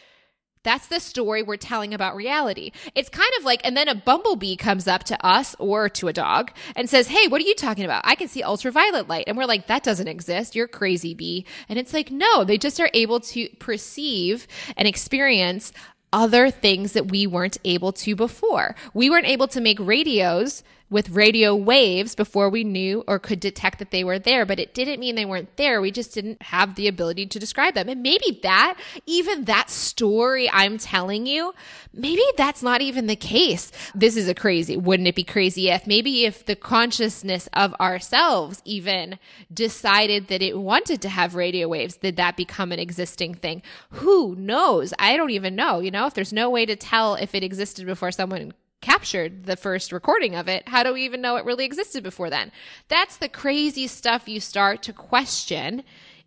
[0.63, 2.72] That's the story we're telling about reality.
[2.96, 6.13] It's kind of like, and then a bumblebee comes up to us or to a
[6.13, 8.04] dog and says, Hey, what are you talking about?
[8.06, 9.26] I can see ultraviolet light.
[9.28, 10.56] And we're like, That doesn't exist.
[10.56, 11.46] You're crazy bee.
[11.67, 15.74] And it's like, No, they just are able to perceive and experience
[16.13, 18.76] other things that we weren't able to before.
[18.93, 23.80] We weren't able to make radios with radio waves before we knew or could detect
[23.80, 25.82] that they were there, but it didn't mean they weren't there.
[25.82, 27.89] We just didn't have the ability to describe them.
[27.89, 31.54] And maybe that, even that story I'm telling you,
[31.93, 33.72] maybe that's not even the case.
[33.96, 38.62] This is a crazy, wouldn't it be crazy if maybe if the consciousness of ourselves
[38.63, 39.17] even
[39.52, 43.62] decided that it wanted to have radio waves, did that become an existing thing?
[43.91, 44.93] Who knows?
[45.00, 45.80] I don't even know.
[45.80, 49.56] You know, if there's no way to tell if it existed before someone captured the
[49.56, 52.52] first recording of it, how do we even know it really existed before then?
[52.89, 55.84] That's the crazy stuff you start to question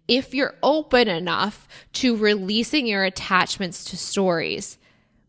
[0.08, 4.78] if you're open enough to releasing your attachments to stories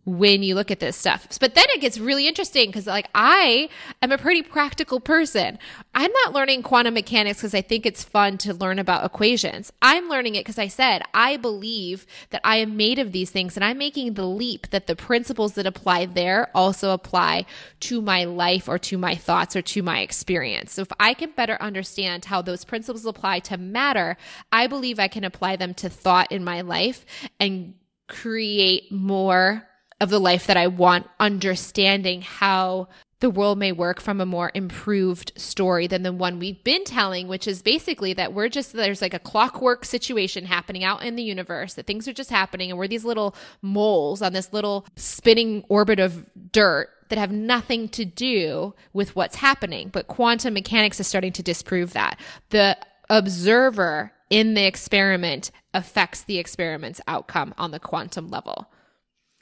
[0.07, 1.27] when you look at this stuff.
[1.37, 3.67] But then it gets really interesting because, like, I
[4.01, 5.59] am a pretty practical person.
[5.93, 9.69] I'm not learning quantum mechanics because I think it's fun to learn about equations.
[9.81, 13.57] I'm learning it because I said, I believe that I am made of these things
[13.57, 17.45] and I'm making the leap that the principles that apply there also apply
[17.81, 20.71] to my life or to my thoughts or to my experience.
[20.71, 24.15] So if I can better understand how those principles apply to matter,
[24.53, 27.05] I believe I can apply them to thought in my life
[27.41, 27.73] and
[28.07, 29.66] create more
[29.99, 32.87] of the life that I want, understanding how
[33.19, 37.27] the world may work from a more improved story than the one we've been telling,
[37.27, 41.23] which is basically that we're just, there's like a clockwork situation happening out in the
[41.23, 45.63] universe, that things are just happening, and we're these little moles on this little spinning
[45.67, 49.89] orbit of dirt that have nothing to do with what's happening.
[49.89, 52.19] But quantum mechanics is starting to disprove that.
[52.49, 52.77] The
[53.09, 58.69] observer in the experiment affects the experiment's outcome on the quantum level.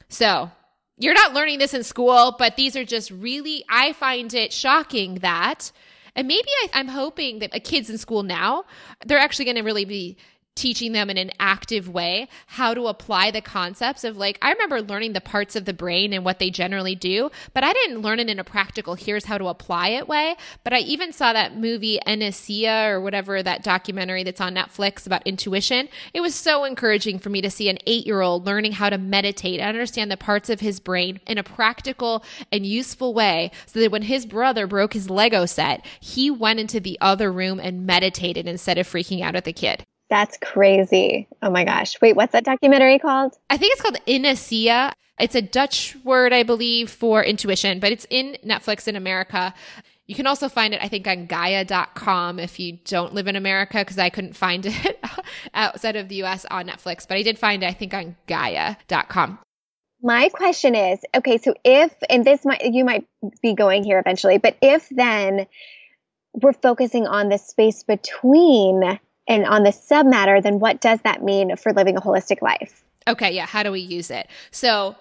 [0.10, 0.52] So
[0.98, 5.16] you're not learning this in school, but these are just really, I find it shocking
[5.16, 5.72] that,
[6.16, 8.64] and maybe I, am hoping that kids in school now,
[9.06, 10.18] they're actually going to really be
[10.56, 14.82] teaching them in an active way how to apply the concepts of like I remember
[14.82, 18.20] learning the parts of the brain and what they generally do, but I didn't learn
[18.20, 20.36] it in a practical here's how to apply it way.
[20.64, 25.28] But I even saw that movie InnSaei or whatever that documentary that's on Netflix about
[25.28, 25.90] intuition.
[26.14, 29.68] It was so encouraging for me to see an 8-year-old learning how to meditate and
[29.68, 34.04] understand the parts of his brain in a practical and useful way so that when
[34.04, 38.78] his brother broke his Lego set, he went into the other room and meditated instead
[38.78, 39.86] of freaking out at the kid.
[40.10, 41.28] That's crazy.
[41.42, 42.00] Oh my gosh.
[42.02, 43.36] Wait, what's that documentary called?
[43.50, 44.92] I think it's called InnSaei.
[45.20, 49.54] It's a Dutch word, I believe, for intuition, but it's in Netflix in America.
[50.08, 53.80] You can also find it, I think, on Gaia.com if you don't live in America,
[53.80, 55.04] because I couldn't find it
[55.54, 59.40] outside of the US on Netflix, but I did find it, I think, on Gaia.com.
[60.04, 63.08] My question is okay, so if, and this might, you might
[63.42, 65.48] be going here eventually, but if then
[66.34, 71.24] we're focusing on the space between and on the sub matter, then what does that
[71.24, 72.84] mean for living a holistic life?
[73.08, 73.46] Okay, yeah.
[73.46, 74.28] How do we use it?
[74.52, 74.96] So,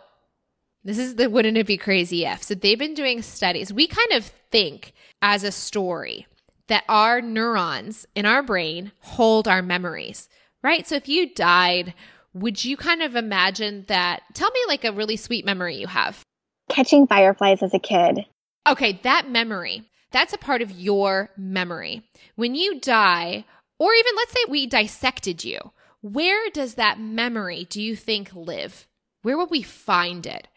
[0.83, 2.43] this is the wouldn't it be crazy if?
[2.43, 3.73] So, they've been doing studies.
[3.73, 6.27] We kind of think as a story
[6.69, 10.29] that our neurons in our brain hold our memories,
[10.63, 10.87] right?
[10.87, 11.95] So, if you died,
[12.35, 14.23] would you kind of imagine that?
[14.35, 16.23] Tell me like a really sweet memory you have.
[16.69, 18.25] Catching fireflies as a kid.
[18.67, 22.03] Okay, that memory, that's a part of your memory.
[22.37, 23.45] When you die,
[23.85, 25.59] or even let's say we dissected you.
[26.01, 28.89] Where does that memory do you think live?
[29.21, 30.49] Where would we find it?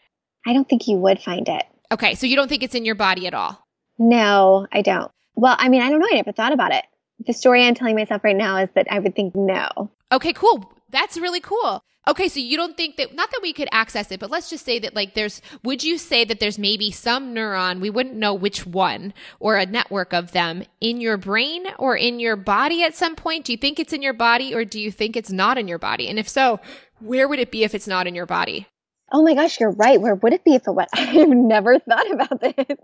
[0.46, 1.64] I don't think you would find it.
[1.92, 3.62] Okay, so you don't think it's in your body at all?
[3.98, 5.12] No, I don't.
[5.34, 6.08] Well, I mean, I don't know.
[6.10, 6.86] I never thought about it.
[7.26, 9.90] The story I'm telling myself right now is that I would think no.
[10.10, 10.72] Okay, cool.
[10.90, 11.82] That's really cool.
[12.06, 14.64] Okay, so you don't think that not that we could access it, but let's just
[14.64, 18.32] say that like there's would you say that there's maybe some neuron, we wouldn't know
[18.32, 22.96] which one or a network of them in your brain or in your body at
[22.96, 23.44] some point?
[23.44, 25.78] Do you think it's in your body or do you think it's not in your
[25.78, 26.08] body?
[26.08, 26.60] And if so,
[27.00, 28.66] where would it be if it's not in your body?
[29.12, 30.00] Oh my gosh, you're right.
[30.00, 30.88] Where would it be if it was?
[30.94, 32.78] I've never thought about this.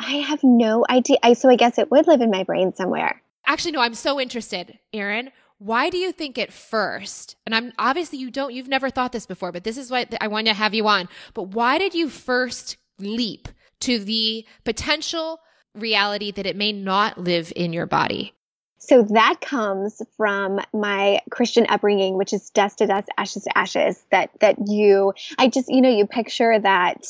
[0.00, 1.18] I have no idea.
[1.22, 3.22] I so I guess it would live in my brain somewhere.
[3.46, 8.18] Actually, no, I'm so interested, Erin why do you think at first and i'm obviously
[8.18, 10.74] you don't you've never thought this before but this is what i want to have
[10.74, 13.46] you on but why did you first leap
[13.80, 15.40] to the potential
[15.74, 18.34] reality that it may not live in your body?
[18.78, 24.02] So that comes from my christian upbringing which is dust to dust ashes to ashes
[24.10, 27.04] that that you i just you know you picture that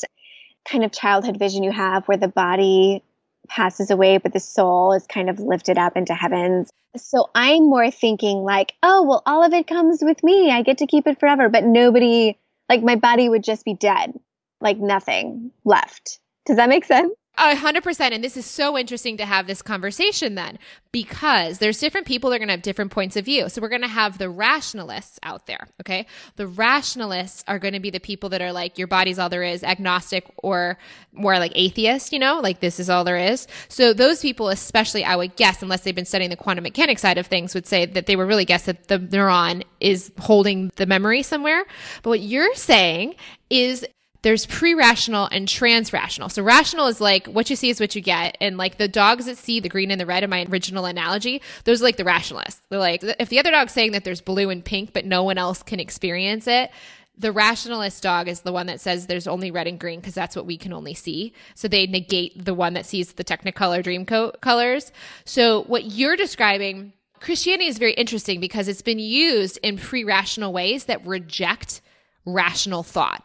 [0.69, 3.03] kind of childhood vision you have where the body
[3.51, 6.69] passes away, but the soul is kind of lifted up into heavens.
[6.95, 10.51] So I'm more thinking like, oh, well, all of it comes with me.
[10.51, 12.37] I get to keep it forever, but nobody,
[12.69, 14.17] like my body would just be dead,
[14.61, 16.19] like nothing left.
[16.45, 17.13] Does that make sense?
[17.37, 18.13] A hundred percent.
[18.13, 20.59] And this is so interesting to have this conversation then,
[20.91, 23.47] because there's different people that are going to have different points of view.
[23.47, 25.67] So we're going to have the rationalists out there.
[25.81, 26.07] Okay.
[26.35, 29.43] The rationalists are going to be the people that are like, your body's all there
[29.43, 30.77] is, agnostic or
[31.13, 33.47] more like atheist, you know, like this is all there is.
[33.69, 37.17] So those people, especially I would guess, unless they've been studying the quantum mechanics side
[37.17, 40.85] of things, would say that they would really guess that the neuron is holding the
[40.85, 41.63] memory somewhere.
[42.03, 43.15] But what you're saying
[43.49, 43.85] is
[44.23, 46.29] there's pre-rational and trans-rational.
[46.29, 48.37] So rational is like what you see is what you get.
[48.39, 51.41] And like the dogs that see the green and the red in my original analogy,
[51.63, 52.61] those are like the rationalists.
[52.69, 55.37] They're like, if the other dog's saying that there's blue and pink, but no one
[55.37, 56.71] else can experience it,
[57.17, 60.35] the rationalist dog is the one that says there's only red and green because that's
[60.35, 61.33] what we can only see.
[61.55, 64.91] So they negate the one that sees the Technicolor dream co- colors.
[65.25, 70.85] So what you're describing, Christianity is very interesting because it's been used in pre-rational ways
[70.85, 71.81] that reject
[72.25, 73.23] rational thought.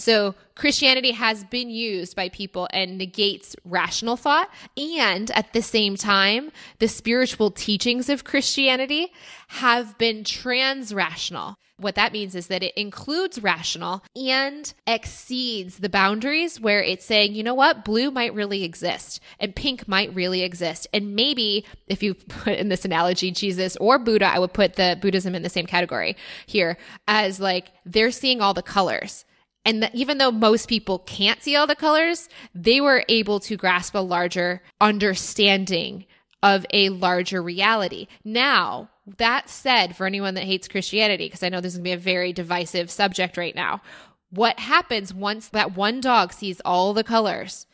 [0.00, 4.48] So Christianity has been used by people and negates rational thought.
[4.76, 9.12] And at the same time, the spiritual teachings of Christianity
[9.48, 11.56] have been trans rational.
[11.76, 17.34] What that means is that it includes rational and exceeds the boundaries where it's saying,
[17.34, 20.86] you know what, blue might really exist and pink might really exist.
[20.92, 24.98] And maybe if you put in this analogy, Jesus or Buddha, I would put the
[25.00, 26.76] Buddhism in the same category here
[27.08, 29.24] as like they're seeing all the colors
[29.64, 33.56] and the, even though most people can't see all the colors, they were able to
[33.56, 36.06] grasp a larger understanding
[36.42, 38.06] of a larger reality.
[38.24, 38.88] Now,
[39.18, 41.92] that said, for anyone that hates Christianity, because I know this is going to be
[41.92, 43.82] a very divisive subject right now,
[44.30, 47.66] what happens once that one dog sees all the colors?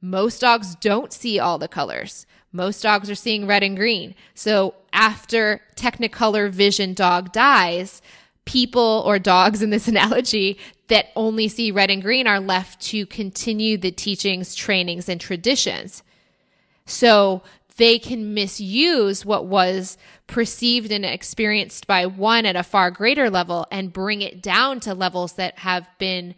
[0.00, 2.26] Most dogs don't see all the colors.
[2.52, 4.14] Most dogs are seeing red and green.
[4.34, 8.00] So after Technicolor Vision dog dies,
[8.48, 13.04] people or dogs in this analogy that only see red and green are left to
[13.06, 16.02] continue the teachings, trainings, and traditions.
[16.86, 17.42] So
[17.76, 23.66] they can misuse what was perceived and experienced by one at a far greater level
[23.70, 26.34] and bring it down to levels that have been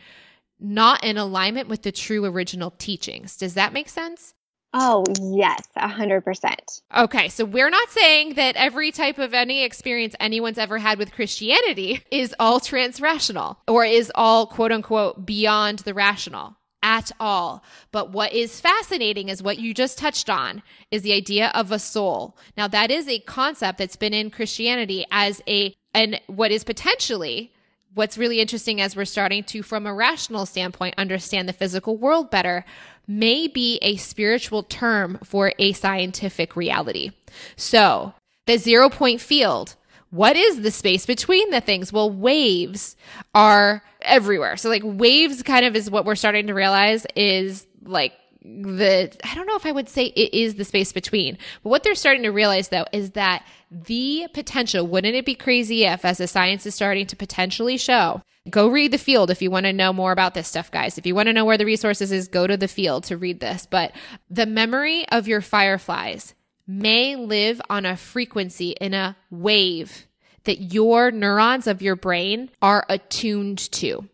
[0.59, 3.37] not in alignment with the true original teachings.
[3.37, 4.35] Does that make sense?
[4.73, 6.83] Oh, yes, a hundred percent.
[6.97, 11.13] Okay, so we're not saying that every type of any experience anyone's ever had with
[11.13, 17.65] Christianity is all transrational or is all quote unquote beyond the rational at all.
[17.91, 21.79] But what is fascinating is what you just touched on is the idea of a
[21.79, 22.37] soul.
[22.57, 27.53] Now that is a concept that's been in Christianity as a and what is potentially
[27.95, 32.31] what's really interesting as we're starting to from a rational standpoint understand the physical world
[32.31, 32.65] better
[33.07, 37.11] may be a spiritual term for a scientific reality.
[37.57, 38.15] So,
[38.47, 39.75] the zero point field,
[40.11, 41.93] what is the space between the things?
[41.93, 42.97] Well, waves
[43.35, 44.57] are everywhere.
[44.57, 48.13] So, like, waves kind of is what we're starting to realize is like
[48.43, 51.83] the I don't know if I would say it is the space between, but what
[51.83, 56.19] they're starting to realize though is that the potential, wouldn't it be crazy if as
[56.19, 59.73] the science is starting to potentially show, go read the field if you want to
[59.73, 60.99] know more about this stuff, guys.
[60.99, 63.41] If you want to know where the resources is, go to the field to read
[63.41, 63.67] this.
[63.67, 63.93] But
[64.29, 66.35] the memory of your fireflies
[66.67, 70.07] may live on a frequency in a wave
[70.45, 74.09] that your neurons of your brain are attuned to.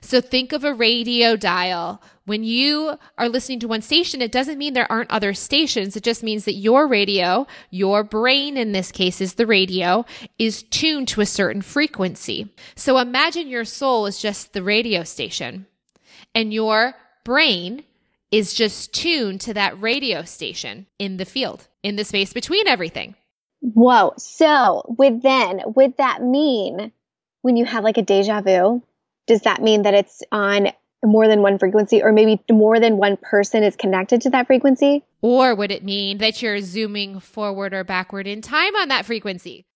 [0.00, 2.02] So think of a radio dial.
[2.26, 5.96] When you are listening to one station, it doesn't mean there aren't other stations.
[5.96, 10.04] It just means that your radio, your brain in this case is the radio,
[10.36, 12.52] is tuned to a certain frequency.
[12.74, 15.66] So imagine your soul is just the radio station
[16.34, 17.84] and your brain
[18.32, 23.14] is just tuned to that radio station in the field, in the space between everything.
[23.60, 24.14] Whoa.
[24.18, 26.90] So with then, would that mean
[27.42, 28.82] when you have like a deja vu,
[29.28, 30.72] does that mean that it's on
[31.04, 35.04] more than one frequency or maybe more than one person is connected to that frequency?
[35.22, 39.66] Or would it mean that you're zooming forward or backward in time on that frequency?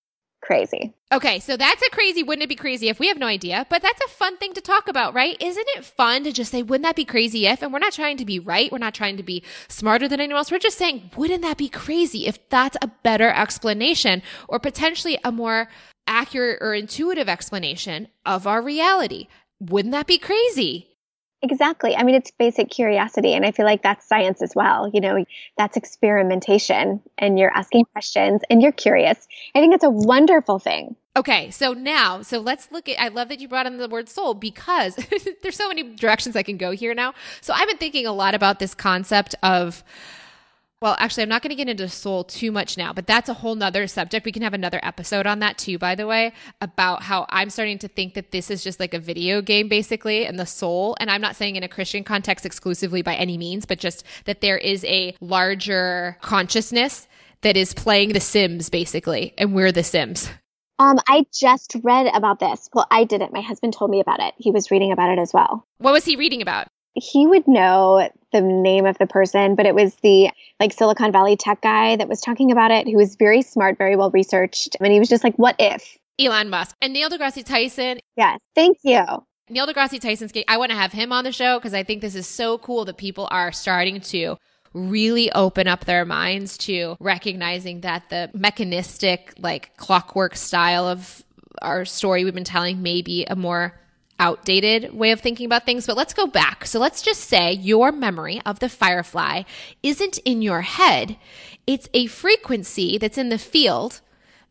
[0.43, 0.95] Crazy.
[1.13, 3.67] Okay, so that's a crazy, wouldn't it be crazy if we have no idea?
[3.69, 5.37] But that's a fun thing to talk about, right?
[5.41, 7.63] Isn't it fun to just say, wouldn't that be crazy if?
[7.63, 8.73] And we're not trying to be right.
[8.73, 10.51] We're not trying to be smarter than anyone else.
[10.51, 15.31] We're just saying, wouldn't that be crazy if that's a better explanation or potentially a
[15.31, 15.69] more
[16.07, 19.29] accurate or intuitive explanation of our reality?
[19.61, 20.90] Wouldn't that be crazy?
[21.43, 21.97] Exactly.
[21.97, 23.33] I mean, it's basic curiosity.
[23.33, 24.91] And I feel like that's science as well.
[24.93, 25.25] You know,
[25.57, 27.93] that's experimentation and you're asking mm-hmm.
[27.93, 29.27] questions and you're curious.
[29.55, 30.97] I think it's a wonderful thing.
[31.17, 31.51] Okay.
[31.51, 34.35] So now, so let's look at, I love that you brought in the word soul
[34.35, 34.97] because
[35.43, 37.15] there's so many directions I can go here now.
[37.41, 39.83] So I've been thinking a lot about this concept of,
[40.83, 43.35] Well, actually, I'm not going to get into soul too much now, but that's a
[43.35, 44.25] whole nother subject.
[44.25, 47.79] We can have another episode on that too, by the way, about how I'm starting
[47.81, 50.97] to think that this is just like a video game, basically, and the soul.
[50.99, 54.41] And I'm not saying in a Christian context exclusively by any means, but just that
[54.41, 57.07] there is a larger consciousness
[57.43, 60.31] that is playing The Sims, basically, and we're The Sims.
[60.79, 62.71] Um, I just read about this.
[62.73, 63.35] Well, I didn't.
[63.35, 64.33] My husband told me about it.
[64.39, 65.67] He was reading about it as well.
[65.77, 66.69] What was he reading about?
[67.01, 71.37] He would know the name of the person, but it was the like Silicon Valley
[71.37, 74.77] tech guy that was talking about it, who was very smart, very well researched.
[74.81, 75.97] And he was just like, what if?
[76.19, 77.99] Elon Musk and Neil deGrasse Tyson.
[78.17, 78.39] Yes.
[78.55, 79.05] Thank you.
[79.49, 82.15] Neil deGrasse Tyson's I want to have him on the show because I think this
[82.15, 84.37] is so cool that people are starting to
[84.73, 91.25] really open up their minds to recognizing that the mechanistic, like clockwork style of
[91.63, 93.81] our story we've been telling may be a more
[94.21, 96.67] outdated way of thinking about things, but let's go back.
[96.67, 99.43] So let's just say your memory of the firefly
[99.83, 101.17] isn't in your head.
[101.67, 104.01] It's a frequency that's in the field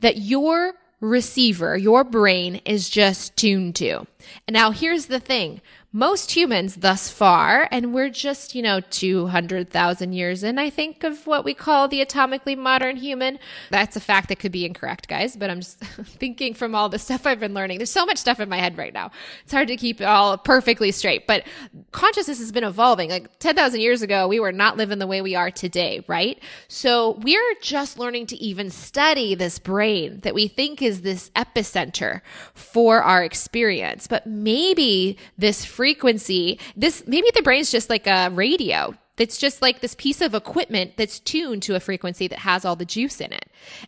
[0.01, 4.05] that your receiver, your brain is just tuned to.
[4.47, 5.61] And now here's the thing
[5.91, 11.25] most humans thus far, and we're just, you know, 200,000 years in, I think, of
[11.25, 13.39] what we call the atomically modern human.
[13.71, 15.79] That's a fact that could be incorrect, guys, but I'm just
[16.19, 17.79] thinking from all the stuff I've been learning.
[17.79, 19.09] There's so much stuff in my head right now.
[19.43, 21.47] It's hard to keep it all perfectly straight, but
[21.91, 23.09] consciousness has been evolving.
[23.09, 26.39] Like 10,000 years ago, we were not living the way we are today, right?
[26.67, 32.21] So we're just learning to even study this brain that we think is this epicenter
[32.53, 34.05] for our experience.
[34.05, 38.93] But maybe this frequency, this maybe the brain's just like a radio.
[39.15, 42.75] That's just like this piece of equipment that's tuned to a frequency that has all
[42.75, 43.45] the juice in it.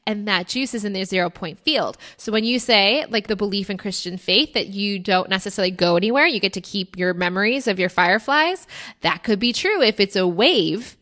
[0.08, 1.98] And that juice is in the zero point field.
[2.16, 5.98] So when you say, like the belief in Christian faith, that you don't necessarily go
[5.98, 8.68] anywhere, you get to keep your memories of your fireflies,
[9.02, 10.96] that could be true if it's a wave,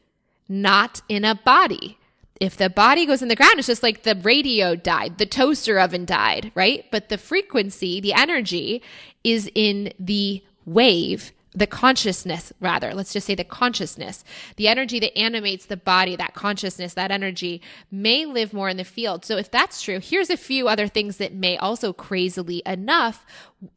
[0.48, 2.00] not in a body
[2.40, 5.78] if the body goes in the ground, it's just like the radio died, the toaster
[5.78, 6.86] oven died, right?
[6.90, 8.82] But the frequency, the energy
[9.24, 10.42] is in the
[10.74, 12.94] wave, the consciousness, rather.
[12.94, 14.24] Let's just say the consciousness,
[14.56, 17.62] the energy that animates the body, that consciousness, that energy
[17.92, 19.26] may live more in the field.
[19.26, 23.26] So if that's true, here's a few other things that may also crazily enough,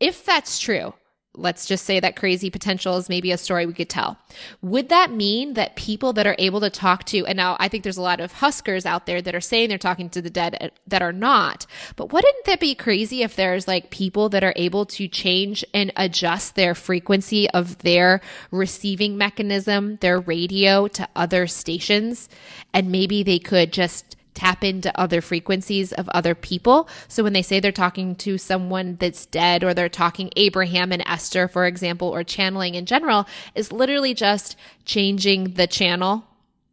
[0.01, 0.95] if that's true,
[1.35, 4.19] let's just say that crazy potential is maybe a story we could tell.
[4.61, 7.83] Would that mean that people that are able to talk to, and now I think
[7.83, 10.57] there's a lot of huskers out there that are saying they're talking to the dead
[10.61, 11.67] uh, that are not,
[11.97, 15.91] but wouldn't that be crazy if there's like people that are able to change and
[15.97, 18.21] adjust their frequency of their
[18.51, 22.29] receiving mechanism, their radio to other stations,
[22.75, 26.89] and maybe they could just tap into other frequencies of other people.
[27.07, 31.03] So when they say they're talking to someone that's dead or they're talking Abraham and
[31.07, 36.25] Esther, for example, or channeling in general, is literally just changing the channel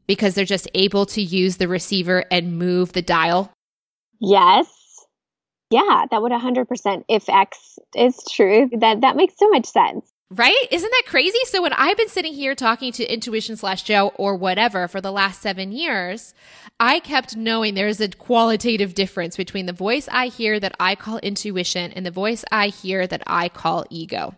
[0.08, 3.52] because they're just able to use the receiver and move the dial.
[4.20, 4.68] Yes.
[5.70, 8.68] Yeah, that would 100% if X is true.
[8.80, 10.12] That that makes so much sense.
[10.32, 10.68] Right?
[10.70, 11.40] Isn't that crazy?
[11.46, 15.12] So when I've been sitting here talking to intuition slash Joe or whatever for the
[15.12, 16.36] last seven years,
[16.80, 21.18] I kept knowing there's a qualitative difference between the voice I hear that I call
[21.18, 24.36] intuition and the voice I hear that I call ego.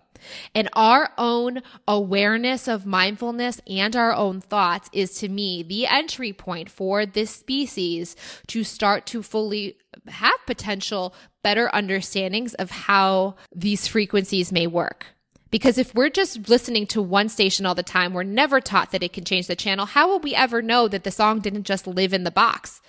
[0.55, 6.31] And our own awareness of mindfulness and our own thoughts is to me the entry
[6.31, 8.15] point for this species
[8.47, 9.75] to start to fully
[10.07, 11.13] have potential
[11.43, 15.07] better understandings of how these frequencies may work.
[15.51, 19.03] Because if we're just listening to one station all the time, we're never taught that
[19.03, 19.85] it can change the channel.
[19.85, 22.81] How will we ever know that the song didn't just live in the box?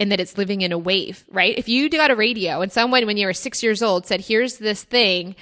[0.00, 1.58] and that it's living in a wave, right?
[1.58, 4.58] If you got a radio and someone when you were six years old said, here's
[4.58, 5.34] this thing,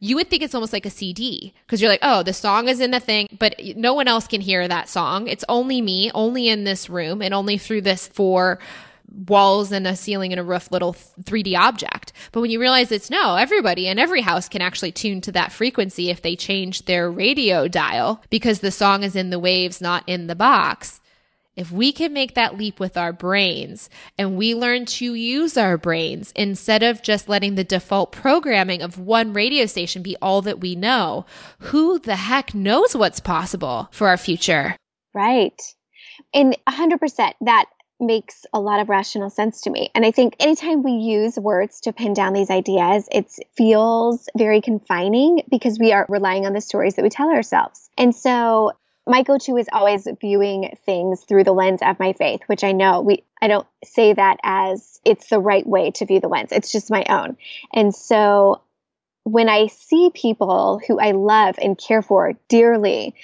[0.00, 2.80] you would think it's almost like a CD because you're like, oh, the song is
[2.80, 5.28] in the thing, but no one else can hear that song.
[5.28, 8.58] It's only me, only in this room, and only through this four
[9.14, 12.12] walls and a ceiling and a roof little 3D object.
[12.32, 15.52] But when you realize it's no, everybody in every house can actually tune to that
[15.52, 20.04] frequency if they change their radio dial because the song is in the waves, not
[20.06, 21.00] in the box.
[21.54, 25.76] If we can make that leap with our brains and we learn to use our
[25.76, 30.60] brains instead of just letting the default programming of one radio station be all that
[30.60, 31.26] we know,
[31.58, 34.76] who the heck knows what's possible for our future?
[35.12, 35.60] Right.
[36.32, 37.66] And 100% that
[38.02, 39.90] makes a lot of rational sense to me.
[39.94, 44.60] And I think anytime we use words to pin down these ideas, it feels very
[44.60, 47.88] confining because we are relying on the stories that we tell ourselves.
[47.96, 48.72] And so
[49.06, 53.00] my go-to is always viewing things through the lens of my faith, which I know
[53.00, 56.52] we I don't say that as it's the right way to view the lens.
[56.52, 57.36] It's just my own.
[57.72, 58.62] And so
[59.24, 63.14] when I see people who I love and care for dearly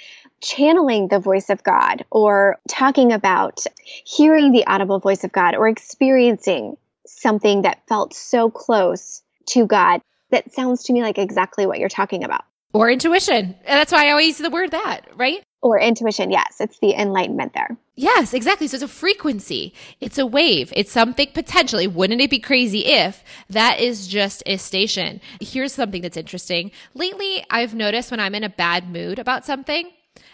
[0.41, 3.63] channeling the voice of God or talking about
[4.05, 10.01] hearing the audible voice of God or experiencing something that felt so close to God.
[10.31, 12.43] That sounds to me like exactly what you're talking about.
[12.71, 13.55] Or intuition.
[13.65, 15.41] That's why I always use the word that, right?
[15.61, 16.29] Or intuition.
[16.29, 16.57] Yes.
[16.59, 17.75] It's the enlightenment there.
[17.95, 18.67] Yes, exactly.
[18.67, 19.73] So it's a frequency.
[19.99, 20.71] It's a wave.
[20.75, 21.87] It's something potentially.
[21.87, 25.19] Wouldn't it be crazy if that is just a station?
[25.41, 26.71] Here's something that's interesting.
[26.93, 29.89] Lately, I've noticed when I'm in a bad mood about something,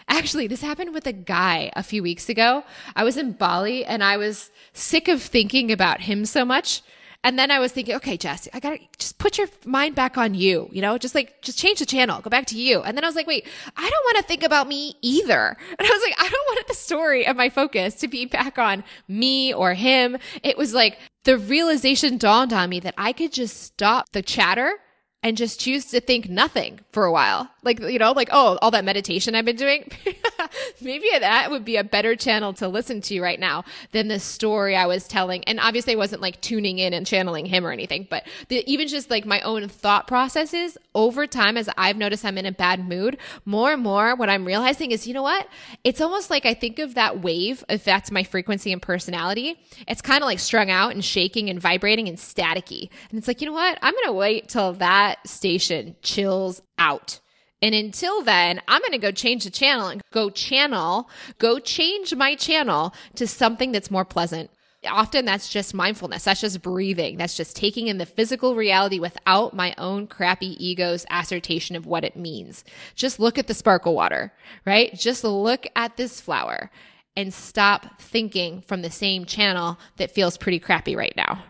[0.08, 2.64] Actually, this happened with a guy a few weeks ago.
[2.94, 6.82] I was in Bali and I was sick of thinking about him so much.
[7.24, 10.34] And then I was thinking, okay, Jess, I gotta just put your mind back on
[10.34, 12.82] you, you know, just like, just change the channel, go back to you.
[12.82, 15.56] And then I was like, wait, I don't want to think about me either.
[15.78, 18.58] And I was like, I don't want the story of my focus to be back
[18.58, 20.18] on me or him.
[20.44, 24.78] It was like the realization dawned on me that I could just stop the chatter
[25.26, 27.50] and just choose to think nothing for a while.
[27.64, 29.90] Like, you know, like, oh, all that meditation I've been doing.
[30.80, 34.76] Maybe that would be a better channel to listen to right now than the story
[34.76, 35.42] I was telling.
[35.44, 38.86] And obviously I wasn't like tuning in and channeling him or anything, but the, even
[38.86, 42.86] just like my own thought processes over time, as I've noticed I'm in a bad
[42.86, 45.48] mood, more and more what I'm realizing is, you know what?
[45.82, 49.58] It's almost like I think of that wave, if that's my frequency and personality.
[49.88, 52.90] It's kind of like strung out and shaking and vibrating and staticky.
[53.10, 53.76] And it's like, you know what?
[53.82, 57.20] I'm going to wait till that station chills out.
[57.62, 61.08] And until then, I'm going to go change the channel and go channel,
[61.38, 64.50] go change my channel to something that's more pleasant.
[64.86, 66.24] Often that's just mindfulness.
[66.24, 67.16] That's just breathing.
[67.16, 72.04] That's just taking in the physical reality without my own crappy ego's assertion of what
[72.04, 72.62] it means.
[72.94, 74.32] Just look at the sparkle water,
[74.64, 74.94] right?
[74.94, 76.70] Just look at this flower
[77.16, 81.42] and stop thinking from the same channel that feels pretty crappy right now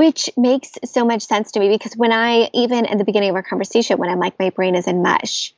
[0.00, 3.36] which makes so much sense to me because when I, even at the beginning of
[3.36, 5.52] our conversation, when I'm like, my brain is in mush.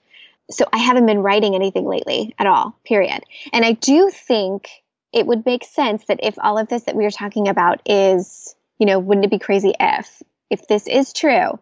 [0.50, 3.22] So I haven't been writing anything lately at all, period.
[3.52, 4.68] And I do think
[5.12, 8.56] it would make sense that if all of this that we are talking about is,
[8.80, 10.20] you know, wouldn't it be crazy if,
[10.50, 11.60] if this is true,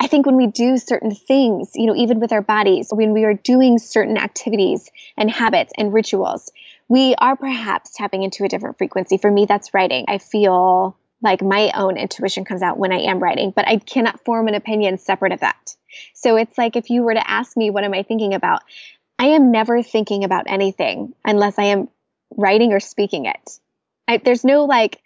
[0.00, 3.24] I think when we do certain things, you know, even with our bodies, when we
[3.24, 6.50] are doing certain activities and habits and rituals,
[6.88, 9.18] we are perhaps tapping into a different frequency.
[9.18, 10.06] For me, that's writing.
[10.08, 14.24] I feel like my own intuition comes out when I am writing, but I cannot
[14.24, 15.76] form an opinion separate of that.
[16.14, 18.62] So it's like if you were to ask me, what am I thinking about?
[19.18, 21.88] I am never thinking about anything unless I am
[22.36, 23.60] writing or speaking it.
[24.08, 25.00] I, there's no like,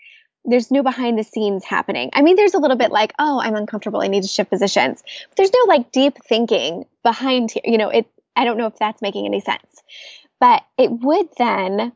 [0.45, 2.11] there's no behind the scenes happening.
[2.13, 4.01] I mean, there's a little bit like, oh, I'm uncomfortable.
[4.01, 5.03] I need to shift positions.
[5.29, 7.63] But there's no like deep thinking behind here.
[7.65, 9.83] You know, it, I don't know if that's making any sense,
[10.41, 11.93] but it would then,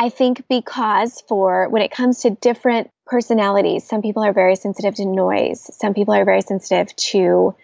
[0.00, 3.84] I think, because for when it comes to different personalities.
[3.84, 5.68] Some people are very sensitive to noise.
[5.76, 7.54] Some people are very sensitive to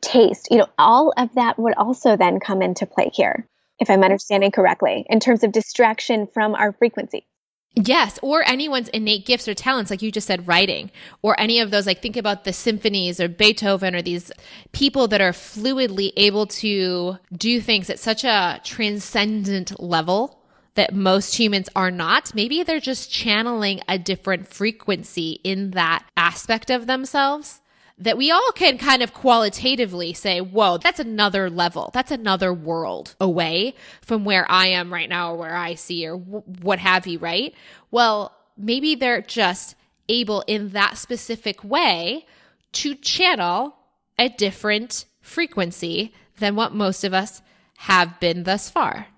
[0.00, 0.48] taste.
[0.50, 3.46] You know, all of that would also then come into play here,
[3.78, 7.26] if I'm understanding correctly, in terms of distraction from our frequency.
[7.74, 10.90] Yes, or anyone's innate gifts or talents, like you just said, writing,
[11.22, 14.32] or any of those, like think about the symphonies or Beethoven or these
[14.72, 20.39] people that are fluidly able to do things at such a transcendent level
[20.74, 22.34] that most humans are not.
[22.34, 27.60] Maybe they're just channeling a different frequency in that aspect of themselves
[28.00, 31.90] that we all can kind of qualitatively say, whoa, that's another level.
[31.92, 36.16] That's another world away from where I am right now or where I see or
[36.16, 37.54] w- what have you, right?
[37.90, 39.76] Well, maybe they're just
[40.08, 42.24] able in that specific way
[42.72, 43.76] to channel
[44.18, 47.42] a different frequency than what most of us
[47.76, 49.08] have been thus far.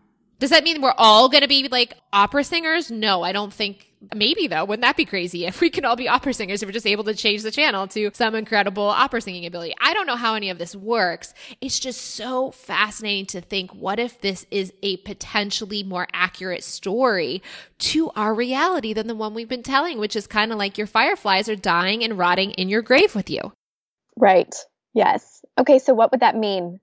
[0.42, 2.90] Does that mean we're all going to be like opera singers?
[2.90, 3.86] No, I don't think.
[4.12, 6.72] Maybe though, wouldn't that be crazy if we can all be opera singers if we're
[6.72, 9.72] just able to change the channel to some incredible opera singing ability?
[9.80, 11.32] I don't know how any of this works.
[11.60, 17.40] It's just so fascinating to think what if this is a potentially more accurate story
[17.78, 20.88] to our reality than the one we've been telling, which is kind of like your
[20.88, 23.52] fireflies are dying and rotting in your grave with you.
[24.16, 24.52] Right.
[24.92, 25.44] Yes.
[25.56, 26.80] Okay, so what would that mean?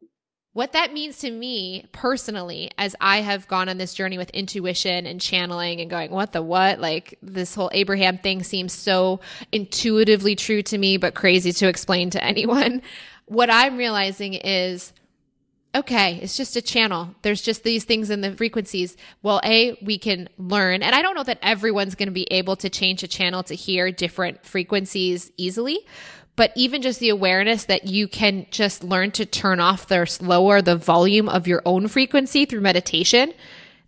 [0.60, 5.06] What that means to me personally, as I have gone on this journey with intuition
[5.06, 6.82] and channeling and going, what the what?
[6.82, 9.22] Like this whole Abraham thing seems so
[9.54, 12.82] intuitively true to me, but crazy to explain to anyone.
[13.26, 14.92] What I'm realizing is,
[15.76, 17.14] okay, it's just a channel.
[17.22, 18.98] There's just these things in the frequencies.
[19.22, 20.82] Well, A, we can learn.
[20.82, 23.54] And I don't know that everyone's going to be able to change a channel to
[23.54, 25.86] hear different frequencies easily
[26.40, 30.62] but even just the awareness that you can just learn to turn off the lower
[30.62, 33.34] the volume of your own frequency through meditation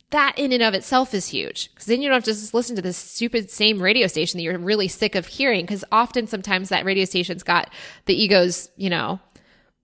[0.10, 1.70] that in and of itself is huge.
[1.70, 4.43] Because then you don't have to just listen to this stupid same radio station that
[4.43, 5.66] you're really sick of hearing.
[5.66, 7.72] Because often sometimes that radio station's got
[8.06, 9.22] the ego's you know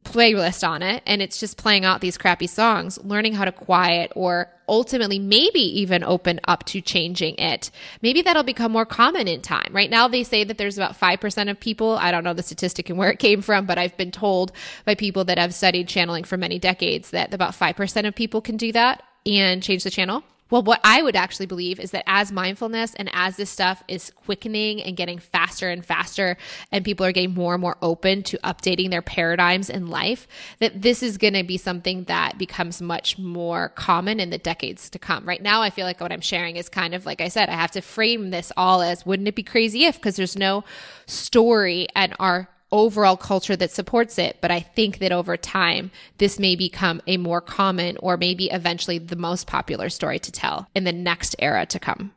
[0.04, 4.12] playlist on it and it's just playing out these crappy songs, learning how to quiet
[4.16, 7.72] or ultimately maybe even open up to changing it.
[8.02, 9.70] Maybe that'll become more common in time.
[9.72, 12.90] Right now they say that there's about 5% of people, I don't know the statistic
[12.90, 14.52] and where it came from, but I've been told
[14.86, 18.58] by people that have studied channeling for many decades that about 5% of people can
[18.58, 20.24] do that and change the channel.
[20.50, 24.12] Well, what I would actually believe is that as mindfulness and as this stuff is
[24.12, 26.38] quickening and getting faster and faster,
[26.72, 30.28] and people are getting more and more open to updating their paradigms in life,
[30.60, 34.90] that this is going to be something that becomes much more common in the decades
[34.92, 35.26] to come.
[35.26, 37.54] Right now, I feel like what I'm sharing is kind of like I said, I
[37.54, 40.64] have to frame this all as wouldn't it be crazy if, because there's no
[41.06, 44.38] story and our overall culture that supports it.
[44.42, 48.98] But I think that over time, this may become a more common or maybe eventually
[48.98, 52.14] the most popular story to tell in the next era to come.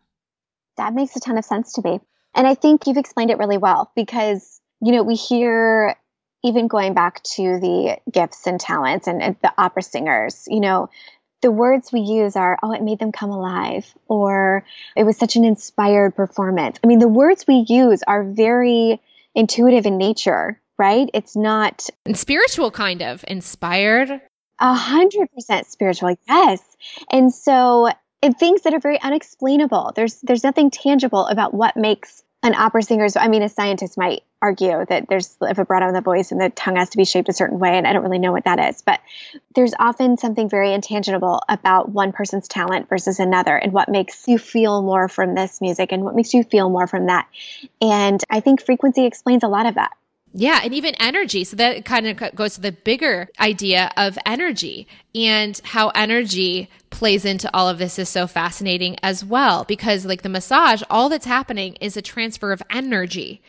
[0.76, 2.00] That makes a ton of sense to me.
[2.34, 5.96] And I think you've explained it really well because, you know, we hear
[6.42, 10.88] even going back to the gifts and talents and, and the opera singers, you know,
[11.42, 15.36] the words we use are, oh, it made them come alive, or it was such
[15.36, 16.78] an inspired performance.
[16.84, 19.00] I mean, the words we use are very
[19.34, 21.08] intuitive in nature, right?
[21.14, 24.20] It's not and spiritual kind of inspired.
[24.58, 26.60] A hundred percent spiritual, yes.
[27.10, 27.88] And so
[28.22, 29.92] and things that are very unexplainable.
[29.96, 33.08] There's there's nothing tangible about what makes an opera singer.
[33.08, 36.32] So, I mean, a scientist might argue that there's if a vibrato in the voice
[36.32, 38.32] and the tongue has to be shaped a certain way, and I don't really know
[38.32, 38.82] what that is.
[38.82, 39.00] But
[39.54, 44.38] there's often something very intangible about one person's talent versus another, and what makes you
[44.38, 47.28] feel more from this music, and what makes you feel more from that.
[47.80, 49.92] And I think frequency explains a lot of that.
[50.32, 51.42] Yeah, and even energy.
[51.42, 57.24] So that kind of goes to the bigger idea of energy and how energy plays
[57.24, 61.26] into all of this is so fascinating as well because like the massage, all that's
[61.26, 63.42] happening is a transfer of energy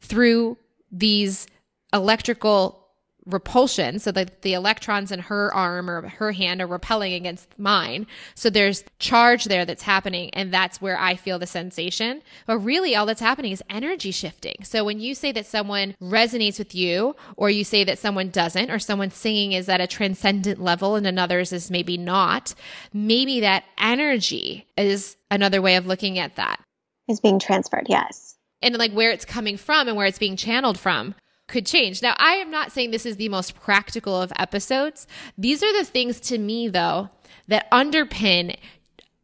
[0.00, 0.56] through
[0.90, 1.46] these
[1.92, 2.86] electrical
[3.26, 3.98] repulsion.
[3.98, 8.06] So that the electrons in her arm or her hand are repelling against mine.
[8.34, 10.30] So there's charge there that's happening.
[10.30, 12.22] And that's where I feel the sensation.
[12.46, 14.56] But really all that's happening is energy shifting.
[14.62, 18.70] So when you say that someone resonates with you or you say that someone doesn't
[18.70, 22.54] or someone singing is at a transcendent level and another's is maybe not,
[22.92, 26.60] maybe that energy is another way of looking at that.
[27.08, 27.86] Is being transferred.
[27.88, 28.35] Yes.
[28.66, 31.14] And like where it's coming from and where it's being channeled from
[31.46, 32.02] could change.
[32.02, 35.06] Now, I am not saying this is the most practical of episodes.
[35.38, 37.10] These are the things to me, though,
[37.46, 38.56] that underpin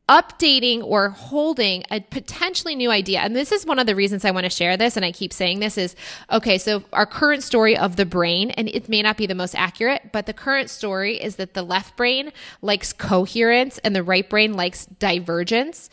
[0.09, 3.21] updating or holding a potentially new idea.
[3.21, 4.97] And this is one of the reasons I want to share this.
[4.97, 5.97] And I keep saying this is
[6.31, 6.59] okay.
[6.59, 10.11] So our current story of the brain, and it may not be the most accurate,
[10.13, 14.55] but the current story is that the left brain likes coherence and the right brain
[14.55, 15.89] likes divergence.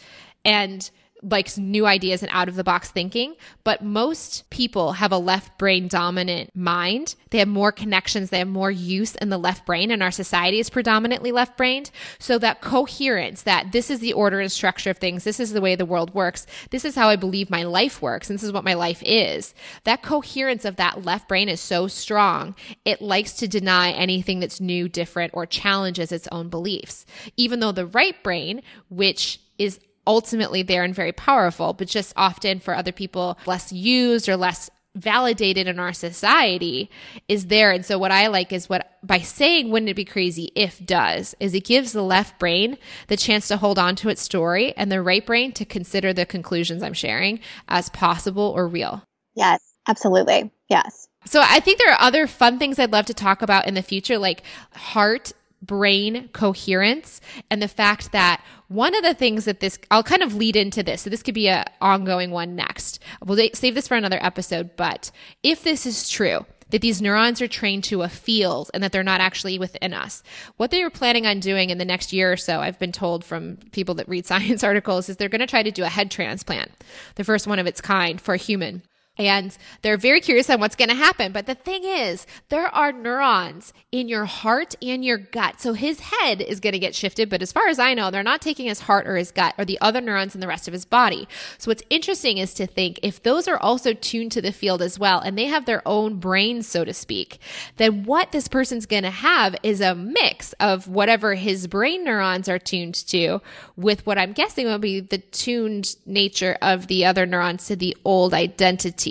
[0.45, 0.89] And
[1.21, 5.57] like new ideas and out of the box thinking, but most people have a left
[5.57, 7.15] brain dominant mind.
[7.31, 10.59] They have more connections, they have more use in the left brain, and our society
[10.59, 11.91] is predominantly left brained.
[12.19, 15.61] So that coherence, that this is the order and structure of things, this is the
[15.61, 18.53] way the world works, this is how I believe my life works, and this is
[18.53, 19.53] what my life is.
[19.83, 22.55] That coherence of that left brain is so strong,
[22.85, 27.05] it likes to deny anything that's new, different, or challenges its own beliefs.
[27.35, 29.79] Even though the right brain, which is
[30.09, 34.71] ultimately there and very powerful, but just often for other people less used or less
[34.95, 36.89] validated in our society
[37.27, 37.71] is there.
[37.71, 41.35] And so what I like is what by saying wouldn't it be crazy if does
[41.39, 44.91] is it gives the left brain the chance to hold on to its story and
[44.91, 49.03] the right brain to consider the conclusions I'm sharing as possible or real.
[49.35, 50.49] Yes, absolutely.
[50.69, 51.07] Yes.
[51.25, 53.83] So I think there are other fun things I'd love to talk about in the
[53.83, 54.41] future like
[54.73, 60.23] heart brain coherence and the fact that one of the things that this I'll kind
[60.23, 61.01] of lead into this.
[61.01, 62.99] So this could be a ongoing one next.
[63.25, 65.11] We'll save this for another episode, but
[65.43, 69.03] if this is true, that these neurons are trained to a field and that they're
[69.03, 70.23] not actually within us.
[70.57, 73.25] What they are planning on doing in the next year or so, I've been told
[73.25, 76.11] from people that read science articles, is they're going to try to do a head
[76.11, 76.71] transplant,
[77.15, 78.83] the first one of its kind for a human.
[79.19, 81.33] And they're very curious on what's going to happen.
[81.33, 85.59] But the thing is, there are neurons in your heart and your gut.
[85.59, 87.29] So his head is going to get shifted.
[87.29, 89.65] But as far as I know, they're not taking his heart or his gut or
[89.65, 91.27] the other neurons in the rest of his body.
[91.57, 94.97] So what's interesting is to think if those are also tuned to the field as
[94.97, 97.39] well and they have their own brains, so to speak,
[97.75, 102.47] then what this person's going to have is a mix of whatever his brain neurons
[102.47, 103.41] are tuned to
[103.75, 107.97] with what I'm guessing will be the tuned nature of the other neurons to the
[108.05, 109.08] old identity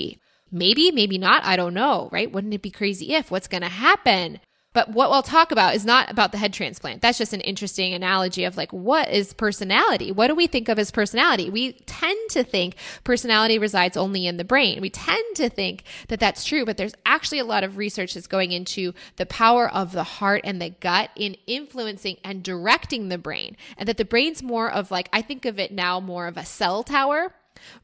[0.51, 1.45] Maybe, maybe not.
[1.45, 2.31] I don't know, right?
[2.31, 3.31] Wouldn't it be crazy if?
[3.31, 4.41] What's going to happen?
[4.75, 7.01] But what we'll talk about is not about the head transplant.
[7.01, 10.13] That's just an interesting analogy of like, what is personality?
[10.13, 11.49] What do we think of as personality?
[11.51, 14.81] We tend to think personality resides only in the brain.
[14.81, 18.27] We tend to think that that's true, but there's actually a lot of research that's
[18.27, 23.19] going into the power of the heart and the gut in influencing and directing the
[23.19, 23.57] brain.
[23.79, 26.45] And that the brain's more of like, I think of it now more of a
[26.45, 27.33] cell tower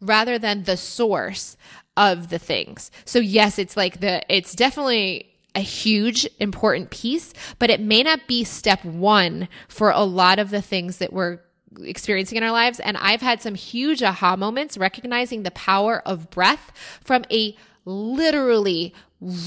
[0.01, 1.57] rather than the source
[1.97, 2.91] of the things.
[3.05, 8.27] So yes, it's like the, it's definitely a huge important piece, but it may not
[8.27, 11.39] be step one for a lot of the things that we're
[11.83, 12.81] experiencing in our lives.
[12.81, 16.73] And I've had some huge aha moments recognizing the power of breath
[17.03, 18.95] from a literally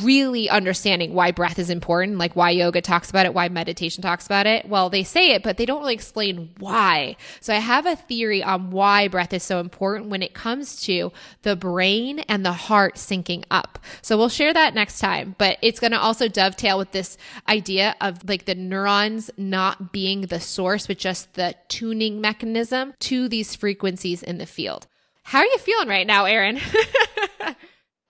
[0.01, 4.25] really understanding why breath is important, like why yoga talks about it, why meditation talks
[4.25, 4.67] about it.
[4.67, 7.15] Well, they say it, but they don't really explain why.
[7.41, 11.11] So I have a theory on why breath is so important when it comes to
[11.43, 13.77] the brain and the heart syncing up.
[14.01, 17.17] So we'll share that next time, but it's going to also dovetail with this
[17.47, 23.29] idea of like the neurons not being the source, but just the tuning mechanism to
[23.29, 24.87] these frequencies in the field.
[25.21, 26.59] How are you feeling right now, Erin?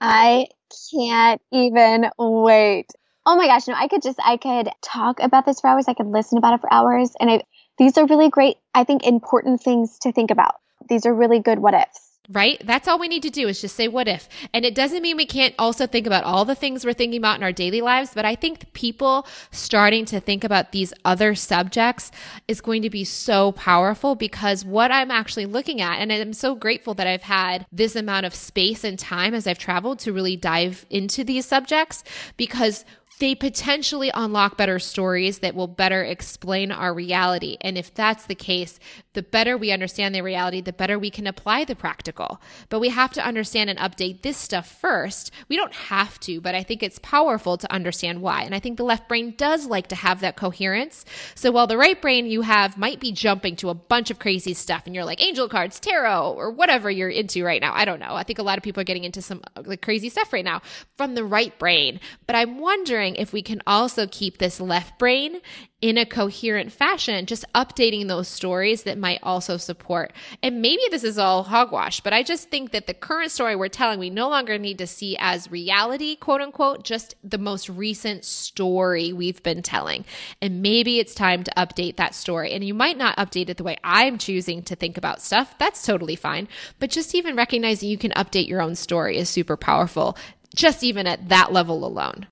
[0.00, 0.46] I
[0.92, 2.86] can't even wait.
[3.26, 5.86] Oh my gosh, no, I could just I could talk about this for hours.
[5.88, 7.42] I could listen about it for hours and I
[7.78, 10.54] these are really great, I think important things to think about.
[10.88, 12.60] These are really good what ifs right?
[12.64, 14.28] That's all we need to do is just say, what if?
[14.52, 17.38] And it doesn't mean we can't also think about all the things we're thinking about
[17.38, 22.10] in our daily lives, but I think people starting to think about these other subjects
[22.46, 26.54] is going to be so powerful because what I'm actually looking at, and I'm so
[26.54, 30.36] grateful that I've had this amount of space and time as I've traveled to really
[30.36, 32.04] dive into these subjects
[32.36, 32.84] because
[33.18, 37.56] they potentially unlock better stories that will better explain our reality.
[37.60, 38.78] And if that's the case,
[39.14, 42.40] the better we understand the reality, the better we can apply the practical.
[42.68, 45.32] But we have to understand and update this stuff first.
[45.48, 48.42] We don't have to, but I think it's powerful to understand why.
[48.42, 51.04] And I think the left brain does like to have that coherence.
[51.34, 54.54] So while the right brain you have might be jumping to a bunch of crazy
[54.54, 57.72] stuff and you're like angel cards, tarot, or whatever you're into right now.
[57.74, 58.14] I don't know.
[58.14, 60.44] I think a lot of people are getting into some uh, like crazy stuff right
[60.44, 60.62] now
[60.96, 62.00] from the right brain.
[62.26, 65.40] But I'm wondering wondering if we can also keep this left brain
[65.80, 70.12] in a coherent fashion, just updating those stories that might also support.
[70.42, 73.68] And maybe this is all hogwash, but I just think that the current story we're
[73.68, 78.24] telling, we no longer need to see as reality, quote unquote, just the most recent
[78.24, 80.04] story we've been telling.
[80.42, 82.52] And maybe it's time to update that story.
[82.52, 85.54] And you might not update it the way I'm choosing to think about stuff.
[85.58, 86.48] That's totally fine.
[86.80, 90.18] But just even recognizing you can update your own story is super powerful,
[90.56, 92.26] just even at that level alone.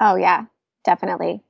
[0.00, 0.46] Oh, yeah,
[0.84, 1.42] definitely.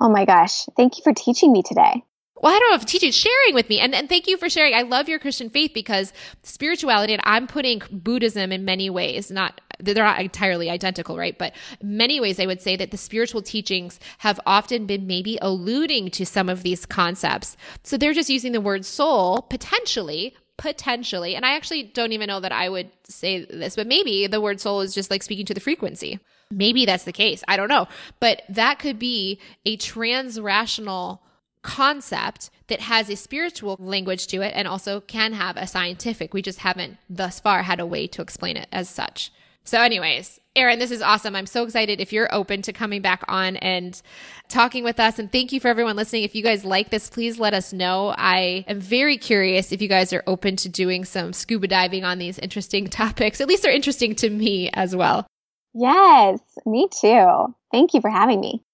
[0.00, 0.66] Oh my gosh.
[0.76, 2.04] Thank you for teaching me today.
[2.40, 3.80] Well, I don't know if teaching, sharing with me.
[3.80, 4.74] And, and thank you for sharing.
[4.74, 6.12] I love your Christian faith because
[6.44, 11.36] spirituality, and I'm putting Buddhism in many ways, not, they're not entirely identical, right?
[11.36, 16.10] But many ways I would say that the spiritual teachings have often been maybe alluding
[16.12, 17.56] to some of these concepts.
[17.82, 22.40] So they're just using the word soul potentially potentially, and I actually don't even know
[22.40, 25.54] that I would say this, but maybe the word soul is just like speaking to
[25.54, 26.18] the frequency.
[26.50, 27.44] Maybe that's the case.
[27.46, 27.88] I don't know.
[28.20, 31.22] But that could be a trans rational
[31.62, 36.32] concept that has a spiritual language to it and also can have a scientific.
[36.32, 39.32] We just haven't thus far had a way to explain it as such.
[39.64, 41.36] So, anyways, Erin, this is awesome.
[41.36, 44.00] I'm so excited if you're open to coming back on and
[44.48, 45.18] talking with us.
[45.18, 46.22] And thank you for everyone listening.
[46.22, 48.14] If you guys like this, please let us know.
[48.16, 52.18] I am very curious if you guys are open to doing some scuba diving on
[52.18, 53.42] these interesting topics.
[53.42, 55.26] At least they're interesting to me as well.
[55.78, 57.54] Yes, me too.
[57.70, 58.64] Thank you for having me.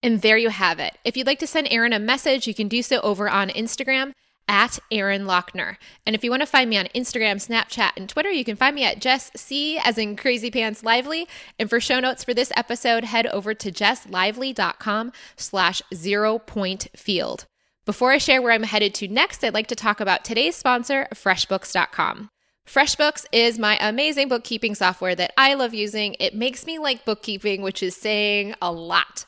[0.00, 0.96] And there you have it.
[1.04, 4.12] If you'd like to send Erin a message, you can do so over on Instagram
[4.46, 5.76] at Erin Loechner.
[6.06, 8.76] And if you want to find me on Instagram, Snapchat, and Twitter, you can find
[8.76, 11.26] me at Jess C as in Crazy Pants Lively.
[11.58, 17.46] And for show notes for this episode, head over to jesslively.com slash zero point field.
[17.84, 21.08] Before I share where I'm headed to next, I'd like to talk about today's sponsor,
[21.12, 22.30] FreshBooks.com.
[22.66, 26.16] FreshBooks is my amazing bookkeeping software that I love using.
[26.18, 29.24] It makes me like bookkeeping, which is saying a lot.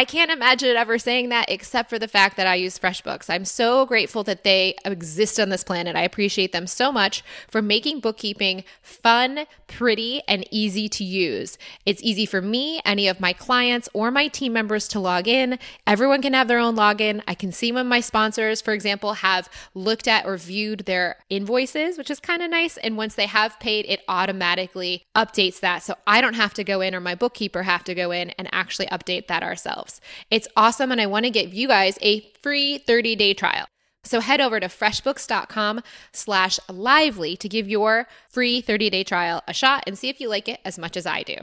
[0.00, 3.28] I can't imagine ever saying that except for the fact that I use FreshBooks.
[3.28, 5.94] I'm so grateful that they exist on this planet.
[5.94, 11.58] I appreciate them so much for making bookkeeping fun, pretty, and easy to use.
[11.84, 15.58] It's easy for me, any of my clients, or my team members to log in.
[15.86, 17.22] Everyone can have their own login.
[17.28, 21.98] I can see when my sponsors, for example, have looked at or viewed their invoices,
[21.98, 22.78] which is kind of nice.
[22.78, 25.82] And once they have paid, it automatically updates that.
[25.82, 28.48] So I don't have to go in or my bookkeeper have to go in and
[28.50, 29.89] actually update that ourselves
[30.30, 33.66] It's awesome, and I want to give you guys a free 30 day trial.
[34.04, 35.82] So head over to freshbooks.com
[36.12, 40.28] slash lively to give your free 30 day trial a shot and see if you
[40.28, 41.36] like it as much as I do.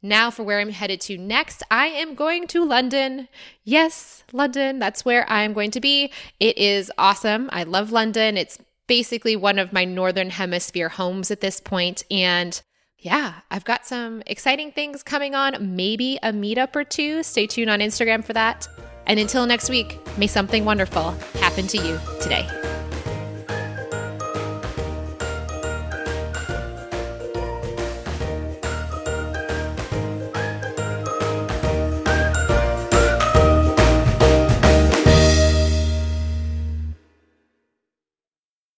[0.00, 3.28] Now, for where I'm headed to next, I am going to London.
[3.64, 6.12] Yes, London, that's where I am going to be.
[6.38, 7.50] It is awesome.
[7.52, 8.36] I love London.
[8.36, 12.60] It's basically one of my Northern Hemisphere homes at this point, And
[13.00, 17.22] yeah, I've got some exciting things coming on, maybe a meetup or two.
[17.22, 18.66] Stay tuned on Instagram for that.
[19.06, 22.46] And until next week, may something wonderful happen to you today.